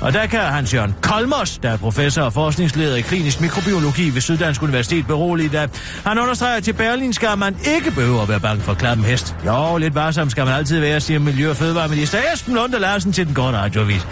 [0.00, 4.20] Og der kan Hans Jørgen Kolmos, der er professor og forskningsleder i klinisk mikrobiologi ved
[4.20, 5.70] Syddansk Universitet, berolige, at
[6.06, 9.10] han understreger til Berlinske, at man ikke behøver at være bange for at klappe en
[9.10, 9.36] hest.
[9.46, 13.26] Jo, lidt varsom skal man altid være, siger Miljø- og Fødevareminister Esben Lunde Larsen til
[13.26, 14.06] den korte radioavis.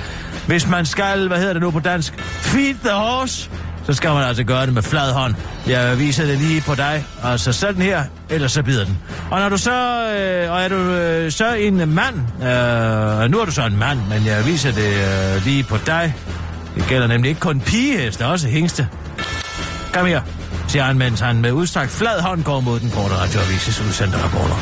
[0.47, 3.51] Hvis man skal, hvad hedder det nu på dansk, feed the horse,
[3.89, 5.35] så skal man altså gøre det med flad hånd.
[5.67, 8.99] Jeg viser det lige på dig, altså sådan her, ellers så bider den.
[9.31, 13.45] Og når du så, øh, og er du øh, så en mand, øh, nu er
[13.45, 16.15] du så en mand, men jeg viser det øh, lige på dig.
[16.75, 18.89] Det gælder nemlig ikke kun pigeheste, også hængste.
[19.93, 20.23] Kom her,
[20.67, 24.57] siger han, mens han med udstrakt flad hånd går mod den korte radioavises udsendte rapporter.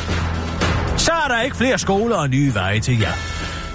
[0.97, 3.11] Så er der ikke flere skoler og nye veje til jer.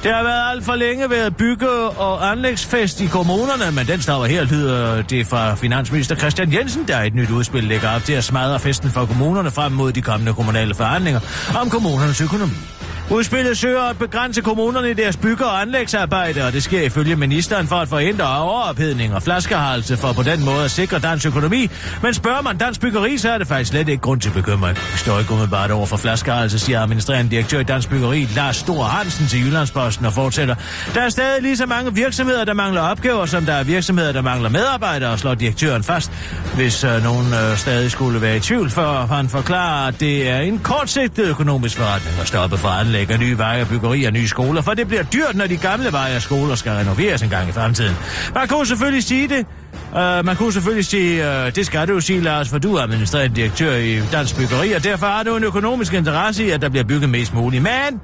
[0.03, 4.27] Det har været alt for længe været bygge- og anlægsfest i kommunerne, men den stopper
[4.27, 8.13] helt, lyder det fra finansminister Christian Jensen, der i et nyt udspil lægger op til
[8.13, 11.21] at smadre festen for kommunerne frem mod de kommende kommunale forhandlinger
[11.61, 12.82] om kommunernes økonomi.
[13.11, 17.67] Udspillet søger at begrænse kommunerne i deres bygge- og anlægsarbejde, og det sker ifølge ministeren
[17.67, 21.71] for at forhindre overophedning og flaskehalse for på den måde at sikre dansk økonomi.
[22.03, 24.77] Men spørger man dansk byggeri, så er det faktisk slet ikke grund til bekymring.
[24.77, 28.83] Vi står ikke umiddelbart over for flaskehalse, siger administrerende direktør i Dansk Byggeri, Lars Stor
[28.83, 30.55] Hansen til Jyllandsposten og fortsætter.
[30.95, 34.23] Der er stadig lige så mange virksomheder, der mangler opgaver, som der er virksomheder, der
[34.23, 36.11] mangler medarbejdere, slår direktøren fast.
[36.55, 40.39] Hvis øh, nogen øh, stadig skulle være i tvivl, for han forklarer, at det er
[40.39, 44.63] en kortsigtet økonomisk forretning at stoppe for anlæg af nye veje, byggeri og nye skoler,
[44.63, 47.53] for det bliver dyrt, når de gamle veje og skoler skal renoveres en gang i
[47.53, 47.97] fremtiden.
[48.35, 49.47] Man kunne selvfølgelig sige det,
[49.93, 52.83] Uh, man kunne selvfølgelig sige, uh, det skal du jo sige, Lars, for du er
[52.83, 56.69] administrerende direktør i Dansk Byggeri, og derfor har du en økonomisk interesse i, at der
[56.69, 57.63] bliver bygget mest muligt.
[57.63, 58.01] Men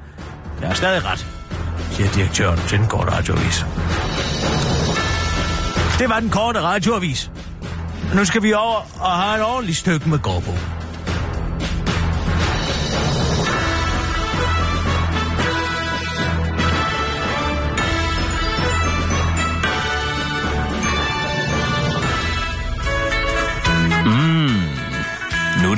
[0.63, 1.27] jeg er stadig ret,
[1.91, 3.67] siger direktøren til den korte radioavis.
[5.99, 7.31] Det var den korte radioavis.
[8.15, 10.78] Nu skal vi over og have et ordentligt stykke med gårdbogen.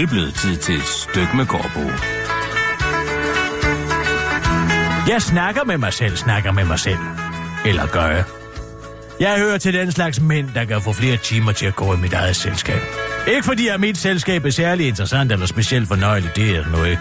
[0.01, 1.81] Det blevet tid til et stykke med gårdbo.
[5.09, 6.99] Jeg snakker med mig selv, snakker med mig selv.
[7.67, 8.25] Eller gør jeg?
[9.21, 11.97] Jeg hører til den slags mænd, der kan få flere timer til at gå i
[11.97, 12.81] mit eget selskab.
[13.29, 16.99] Ikke fordi at mit selskab er særlig interessant eller specielt fornøjeligt, det er noget.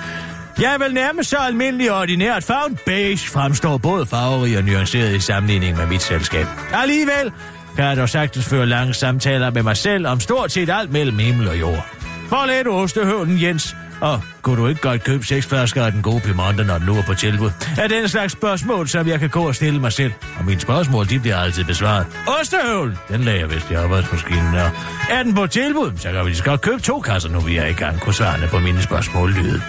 [0.62, 5.16] Jeg er vel nærmest så almindelig og ordinært farven beige, fremstår både farverig og nuanceret
[5.16, 6.45] i sammenligning med mit selskab.
[6.74, 7.32] Alligevel
[7.76, 11.18] kan jeg dog sagtens føre lange samtaler med mig selv om stort set alt mellem
[11.20, 11.99] himmel og jord.
[12.30, 13.76] For lidt ostehøvlen, Jens?
[14.02, 16.96] Og kunne du ikke godt købe seks flasker af den gode Piemonte, når den nu
[16.98, 17.52] er på tilbud?
[17.78, 20.12] Er den slags spørgsmål, som jeg kan gå og stille mig selv?
[20.40, 22.06] Og mine spørgsmål, de bliver altid besvaret.
[22.40, 22.98] Ostehøvlen!
[23.08, 24.56] Den lagde jeg vist i arbejdsmaskinen.
[24.56, 24.72] Og
[25.10, 25.92] er den på tilbud?
[25.98, 28.00] Så kan vi lige så godt købe to kasser, nu vi er i gang.
[28.00, 29.62] Kunne svarene på mine spørgsmål lyde.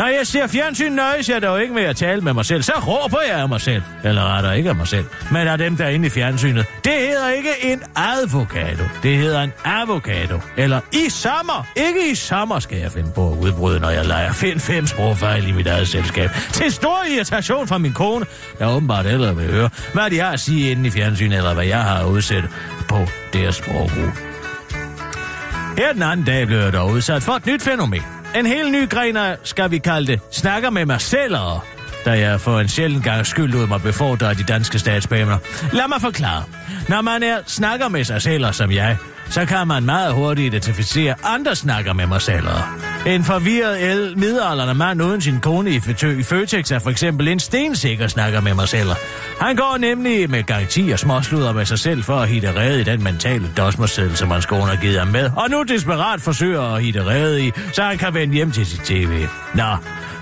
[0.00, 2.62] Når jeg ser fjernsyn, nøjes jeg dog ikke med at tale med mig selv.
[2.62, 3.82] Så råber jeg af mig selv.
[4.04, 6.66] Eller retter ikke af mig selv, men af dem, der er inde i fjernsynet.
[6.84, 8.84] Det hedder ikke en advokado.
[9.02, 10.40] Det hedder en avocado.
[10.56, 11.66] Eller i sommer.
[11.76, 14.32] Ikke i sommer skal jeg finde på at udbryde, når jeg leger.
[14.32, 16.30] Find fem sprogfejl i mit eget selskab.
[16.52, 18.26] Til stor irritation fra min kone,
[18.58, 21.66] der åbenbart heller vil høre, hvad de har at sige inde i fjernsynet, eller hvad
[21.66, 22.44] jeg har udsat
[22.88, 24.10] på deres sprogbrug.
[25.78, 28.19] Her den anden dag blev jeg dog udsat for et nyt fænomen.
[28.36, 31.36] En helt ny gren af, skal vi kalde det, snakker med mig selv,
[32.04, 35.38] da jeg for en sjældent gang skyld ud mig befordre de danske statsbaner.
[35.72, 36.44] Lad mig forklare.
[36.88, 38.96] Når man er snakker med sig selv, som jeg,
[39.30, 42.46] så kan man meget hurtigt identificere andre snakker med mig selv.
[43.06, 47.28] En forvirret el midalderne mand uden sin kone i, Fø- i Føtex er for eksempel
[47.28, 48.90] en stensikker snakker med mig selv.
[49.40, 52.84] Han går nemlig med garanti og småsluder med sig selv for at hitte redde i
[52.84, 55.30] den mentale dosmerseddel, som hans kone har givet ham med.
[55.36, 58.80] Og nu desperat forsøger at hitte redde i, så han kan vende hjem til sit
[58.80, 59.26] tv.
[59.54, 59.76] Nå,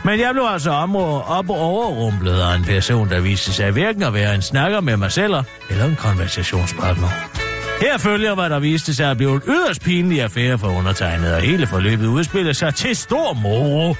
[0.04, 4.02] men jeg blev altså området op og overrumplet af en person, der viste sig hverken
[4.02, 5.34] at være en snakker med mig selv
[5.70, 7.47] eller en konversationspartner.
[7.80, 11.40] Her følger, hvad der viste sig at blive en yderst pinlig affære for undertegnet, og
[11.40, 13.96] hele forløbet udspiller sig til stor moro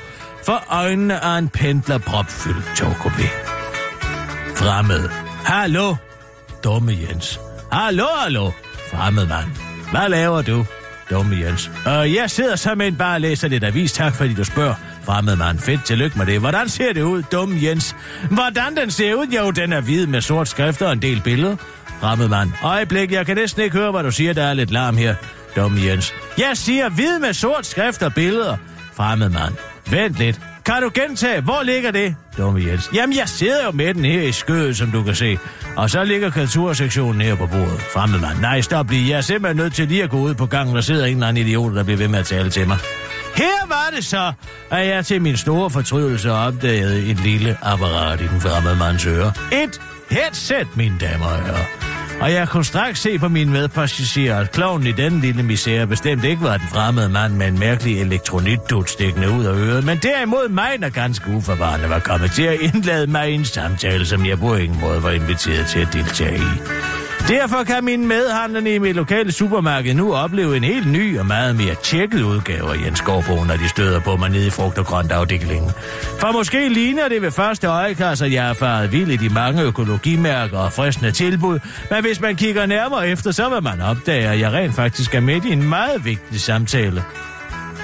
[0.47, 3.27] for øjnene af en pendlerpropfyldt togkopi.
[4.57, 5.09] Fremmed.
[5.45, 5.95] Hallo?
[6.65, 7.41] Dumme Jens.
[7.73, 8.51] Hallo, hallo?
[8.91, 9.47] Fremmed mand.
[9.91, 10.67] Hvad laver du?
[11.11, 11.71] Dumme Jens.
[11.89, 13.93] Øh, jeg sidder simpelthen bare og læser lidt avis.
[13.93, 14.75] Tak fordi du spørger.
[15.05, 15.59] Fremmed mand.
[15.59, 16.41] Fedt, tillykke med det.
[16.41, 17.97] Hvordan ser det ud, dumme Jens?
[18.31, 19.27] Hvordan den ser ud?
[19.27, 21.57] Jo, den er hvid med sort skrift og en del billeder.
[22.01, 22.53] Fremmed mand.
[22.63, 24.33] Øjeblik, jeg kan næsten ikke høre, hvad du siger.
[24.33, 25.15] Der er lidt larm her.
[25.57, 26.15] Dum Jens.
[26.39, 28.57] Jeg siger hvid med sort skrift og billeder.
[28.95, 29.55] Fremmed mand.
[29.91, 30.41] Vent lidt.
[30.65, 31.41] Kan du gentage?
[31.41, 32.15] Hvor ligger det?
[32.39, 32.91] Dumme Jens.
[32.95, 35.39] Jamen, jeg sidder jo med den her i skødet, som du kan se.
[35.77, 37.81] Og så ligger kultursektionen her på bordet.
[37.93, 38.39] Fremmed mand.
[38.41, 39.11] Nej, stop lige.
[39.11, 40.75] Jeg er simpelthen nødt til lige at gå ud på gangen.
[40.77, 42.79] Der sidder en eller anden idiot, der bliver ved med at tale til mig.
[43.37, 44.33] Her var det så,
[44.71, 49.33] at jeg til min store fortrydelse opdagede et lille apparat i den fremmede mands øre.
[49.53, 49.81] Et
[50.11, 51.89] headset, mine damer og herrer.
[52.21, 56.25] Og jeg kunne straks se på min medpassager, at kloven i den lille misære bestemt
[56.25, 60.49] ikke var den fremmede mand med en mærkelig elektronitdut stikkende ud af øret, men derimod
[60.49, 64.39] mig, der ganske uforvarende var kommet til at indlade mig i en samtale, som jeg
[64.39, 66.98] på ingen måde var inviteret til at deltage i.
[67.29, 71.57] Derfor kan mine medhandlerne i mit lokale supermarked nu opleve en helt ny og meget
[71.57, 74.87] mere tjekket udgave af Jens Gårdbo, når de støder på mig nede i frugt- og
[74.87, 75.71] grøntafdelingen.
[76.21, 79.63] For måske ligner det ved første øjekast, at jeg har faret vild i de mange
[79.63, 81.59] økologimærker og fristende tilbud,
[81.91, 85.21] men hvis man kigger nærmere efter, så vil man opdage, at jeg rent faktisk er
[85.21, 87.05] midt i en meget vigtig samtale.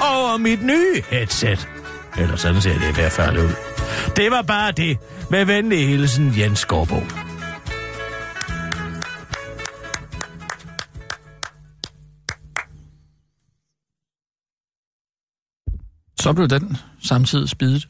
[0.01, 1.69] Over mit nye headset.
[2.19, 3.51] Eller sådan ser det i hvert fald ud.
[4.17, 4.99] Det var bare det.
[5.31, 7.03] Med venlig hilsen, Jens Gårdbo.
[16.25, 17.89] Så blev den samtidig spidet.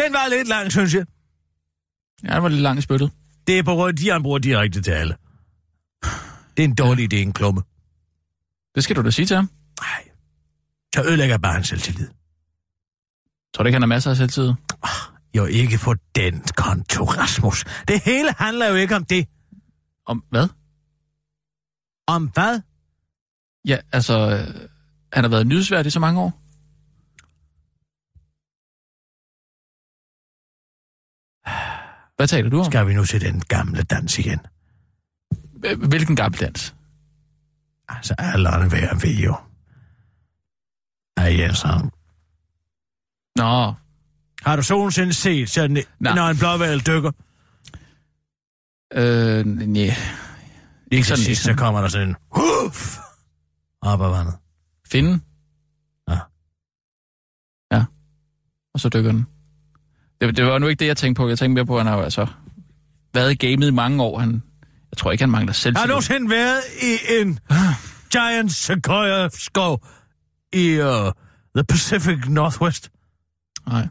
[0.00, 1.06] Den var lidt lang, synes jeg.
[2.24, 3.10] Ja, det var lidt langt i spyttet.
[3.46, 5.16] Det er på grund af, de han bruger direkte til alle.
[6.56, 7.62] Det er en dårlig idé, en klumme.
[8.74, 9.50] Det skal du da sige til ham.
[9.80, 10.08] Nej.
[10.94, 12.08] Så ødelægger bare hans selvtillid.
[13.54, 14.52] Tror du ikke, han har masser af selvtid?
[15.36, 17.64] Jo, ikke på den konto, Rasmus.
[17.88, 19.28] Det hele handler jo ikke om det.
[20.06, 20.48] Om hvad?
[22.06, 22.60] Om hvad?
[23.64, 24.68] Ja, altså, øh,
[25.12, 26.38] han har været nyhedsvært i så mange år.
[32.16, 32.64] Hvad taler du om?
[32.64, 34.40] Skal vi nu til den gamle dans igen?
[35.60, 36.74] Hvil- Hvilken gammel dans?
[37.88, 39.36] Altså, alderen hver ved jo.
[41.16, 41.90] Ej, Jensen.
[43.36, 43.74] Nå,
[44.46, 46.14] Har du nogensinde set sådan, Nej.
[46.14, 47.12] når en blåval dykker?
[48.94, 49.94] øh, nej.
[50.92, 52.98] Ikke sådan- sidst, så kommer der sådan en huf,
[53.80, 54.34] op af vandet.
[54.92, 55.20] Finde?
[56.08, 56.18] Ja.
[57.72, 57.84] Ja.
[58.74, 59.26] Og så dykker den.
[60.20, 61.28] Det, det var nu ikke det, jeg tænkte på.
[61.28, 62.26] Jeg tænkte mere på, at han har altså
[63.14, 64.18] været i gamet i mange år.
[64.18, 64.42] Han,
[64.90, 65.86] jeg tror ikke, han mangler Har selvtillid.
[65.86, 67.38] du nogensinde været i en
[68.12, 69.86] giant sequoia skov
[70.52, 71.12] i uh,
[71.56, 72.90] the Pacific Northwest?
[73.66, 73.88] Nej.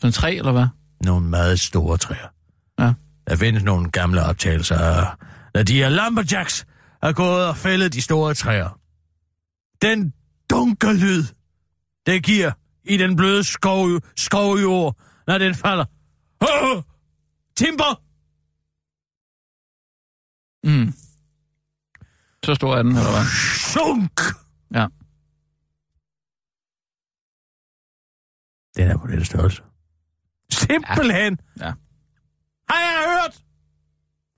[0.00, 0.66] Sådan tre, eller hvad?
[1.04, 2.28] Nogle meget store træer.
[2.78, 2.92] Ja.
[3.28, 5.06] Der findes nogle gamle optagelser af,
[5.54, 6.66] når de her lumberjacks
[7.02, 8.78] er gået og fældet de store træer.
[9.82, 10.12] Den
[10.50, 11.24] dunkerlyd,
[12.06, 12.52] det giver
[12.84, 15.84] i den bløde skov, skovjord, når den falder.
[16.40, 16.82] Oh,
[17.56, 18.02] timber!
[20.66, 20.92] Mm.
[22.44, 23.26] Så stor er den, eller hvad?
[23.72, 24.20] Sunk!
[24.74, 24.86] Ja.
[28.76, 29.62] Den er på den størrelse.
[30.50, 31.38] Simpelthen.
[31.60, 31.72] Ja.
[32.68, 33.44] Har jeg hørt?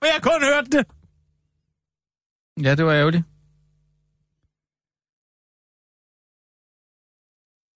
[0.01, 0.85] Og jeg har kun hørt det.
[2.65, 3.23] Ja, det var ærgerligt.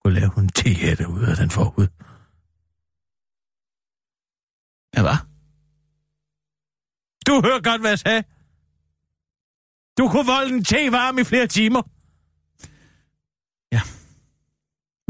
[0.04, 1.86] Kunne lave en tehætte ud af den forhud.
[4.96, 5.18] Ja, hvad?
[7.26, 8.22] Du hører godt, hvad jeg sagde.
[9.98, 11.82] Du kunne volde en te varm i flere timer.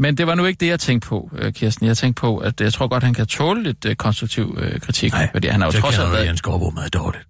[0.01, 1.87] Men det var nu ikke det, jeg tænkte på, øh, Kirsten.
[1.87, 5.11] Jeg tænkte på, at jeg tror godt, han kan tåle lidt øh, konstruktiv øh, kritik.
[5.11, 6.25] Nej, fordi han har jo trods alt været...
[6.25, 7.27] Jens Skovbo meget dårligt.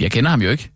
[0.00, 0.70] Jeg kender ham jo ikke.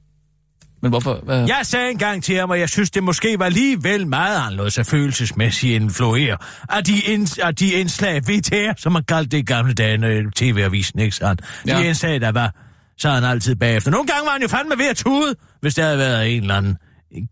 [0.86, 1.20] Men hvorfor?
[1.24, 1.38] Hvad?
[1.46, 4.78] Jeg sagde engang til ham, at jeg synes, det måske var lige vel meget anderledes
[4.78, 6.36] at følelsesmæssigt influere
[6.68, 10.30] af de, ind, af de indslag, VTR, som man kaldte det i gamle dage, når
[10.36, 11.40] TV-avisen, ikke sandt?
[11.64, 11.80] De Ja.
[11.82, 12.54] indslag, der var,
[12.98, 13.90] så han altid bagefter.
[13.90, 16.54] Nogle gange var han jo fandme ved at tude, hvis der havde været en eller
[16.54, 16.76] anden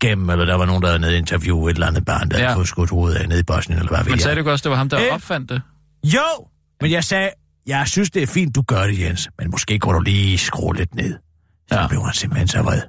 [0.01, 2.43] gennem, eller der var nogen, der havde nede interview et eller andet barn, der Ja.
[2.43, 4.21] havde fået skudt hovedet af nede i Bosnien, eller hvad ved Men jeg.
[4.21, 5.05] sagde du ikke også, det var ham, der Øh.
[5.13, 5.61] opfandt det?
[6.03, 6.47] Jo,
[6.81, 7.29] men jeg sagde,
[7.67, 10.75] jeg synes, det er fint, du gør det, Jens, men måske kunne du lige skrue
[10.75, 11.15] lidt ned.
[11.71, 11.87] Så ja.
[11.87, 12.81] blev han simpelthen så vred.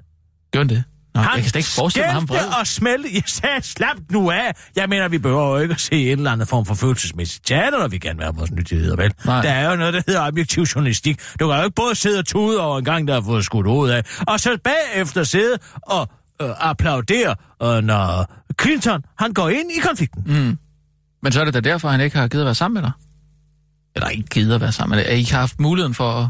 [0.57, 0.85] Gjorde han det?
[1.15, 2.61] Nå, Han jeg kan slet ikke forestille mig ham vred.
[2.61, 3.09] og smelte.
[3.15, 4.53] Jeg sagde, slap nu af.
[4.77, 7.79] Jeg mener, vi behøver jo ikke at se en eller anden form for følelsesmæssigt teater,
[7.79, 9.13] når vi gerne vil have vores nyttigheder, vel?
[9.25, 9.43] Nej.
[9.43, 11.21] Der er jo noget, der hedder objektiv journalistik.
[11.41, 13.67] Du kan jo ikke både sidde og tude over en gang, der har fået skudt
[13.67, 16.09] hovedet af, og så bagefter sidde og
[16.43, 18.33] øh, applaudere, øh, når
[18.63, 20.23] Clinton, han går ind i konflikten.
[20.27, 20.59] Mm.
[21.23, 22.93] Men så er det da derfor, han ikke har givet at være sammen med dig.
[23.95, 25.15] Eller ikke givet at være sammen med dig.
[25.15, 26.29] I ikke har haft muligheden for at,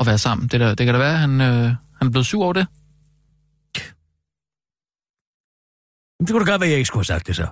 [0.00, 0.48] at være sammen.
[0.48, 2.66] Det, der, det kan da være, at han, øh, han er blevet sur over det.
[6.20, 7.46] Men det kunne da godt være, at jeg ikke skulle have sagt det så.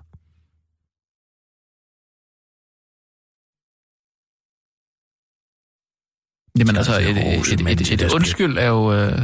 [6.58, 9.18] Jamen Så altså, det et, et, et, et, et undskyld er jo, øh,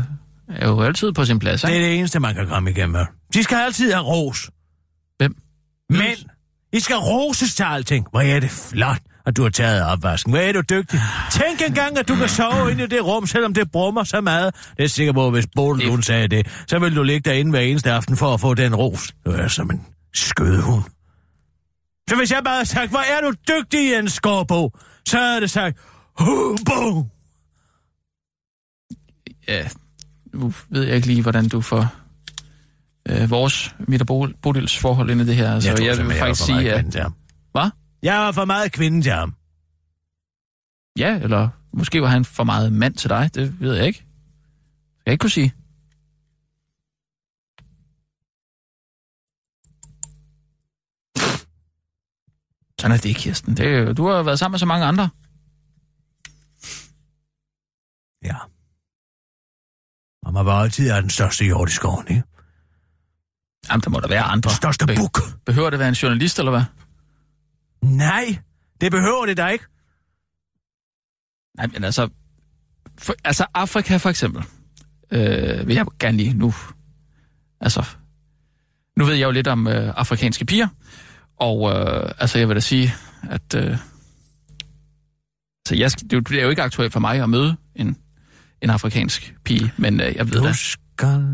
[0.48, 1.86] er jo altid på sin plads, Det er ikke?
[1.86, 3.06] det eneste, man kan komme igennem med.
[3.34, 4.50] De skal altid have ros.
[5.16, 5.36] Hvem?
[5.90, 6.16] Men
[6.72, 8.06] I skal roses til alting.
[8.10, 10.32] Hvor er det flot, at du har taget opvasken.
[10.32, 11.00] Hvor er du dygtig.
[11.32, 14.54] Tænk engang, at du kan sove inde i det rum, selvom det brummer så meget.
[14.54, 17.30] Det er jeg sikker på, at hvis Bodil hun sagde det, så ville du ligge
[17.30, 19.12] derinde hver eneste aften for at få den ros.
[19.26, 20.82] Du er som en skødehund.
[22.10, 24.70] Så hvis jeg bare havde sagt, hvor er du dygtig, Jens Skorbo,
[25.06, 25.78] så havde det sagt,
[26.18, 27.06] Hubo!
[29.48, 29.68] Ja,
[30.34, 31.86] nu ved jeg ikke lige, hvordan du får
[33.08, 35.54] øh, vores, mit og Bo- Bodils forhold ind i det her.
[35.54, 36.84] Altså, Jeg tror jeg vil faktisk sige, at...
[37.52, 37.70] Hvad?
[38.04, 39.34] Jeg var for meget kvinde til ham.
[40.98, 43.30] Ja, eller måske var han for meget mand til dig.
[43.34, 43.98] Det ved jeg ikke.
[43.98, 45.54] Skal jeg ikke kunne sige.
[52.80, 53.56] Sådan er det, Kirsten.
[53.56, 55.08] Det, du har været sammen med så mange andre.
[58.24, 58.36] Ja.
[60.22, 62.22] Og man var altid af den største jord i skoven, ikke?
[63.68, 64.50] Jamen, der må der være andre.
[64.50, 65.18] Største buk.
[65.46, 66.83] Behøver det være en journalist, eller hvad?
[67.84, 68.38] Nej,
[68.80, 69.64] det behøver det da ikke.
[71.56, 72.08] Nej, men altså...
[72.98, 74.44] For, altså, Afrika for eksempel.
[75.10, 76.54] Øh, vil jeg gerne lige nu...
[77.60, 77.86] Altså...
[78.96, 80.68] Nu ved jeg jo lidt om øh, afrikanske piger.
[81.36, 82.94] Og øh, altså, jeg vil da sige,
[83.30, 83.54] at...
[83.54, 83.76] Øh,
[85.68, 87.96] så jeg, skal- det er jo ikke aktuelt for mig at møde en,
[88.62, 90.52] en afrikansk pige, men øh, jeg ved Du da...
[90.52, 91.26] skal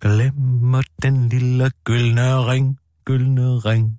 [0.00, 3.98] glemme den lille gyldne ring, gyldne ring.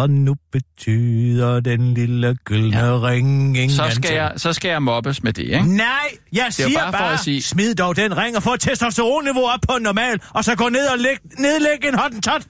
[0.00, 2.98] For nu betyder den lille gyldne Ja.
[3.00, 5.76] ring ingen Så skal, jeg, så skal jeg mobbes med det, ikke?
[5.76, 5.86] Nej,
[6.32, 9.78] jeg jo siger bare bare, sige- smid dog den ring og få testosteronniveau op på
[9.80, 12.42] normal, og så gå ned og læg, nedlægge en hottentot.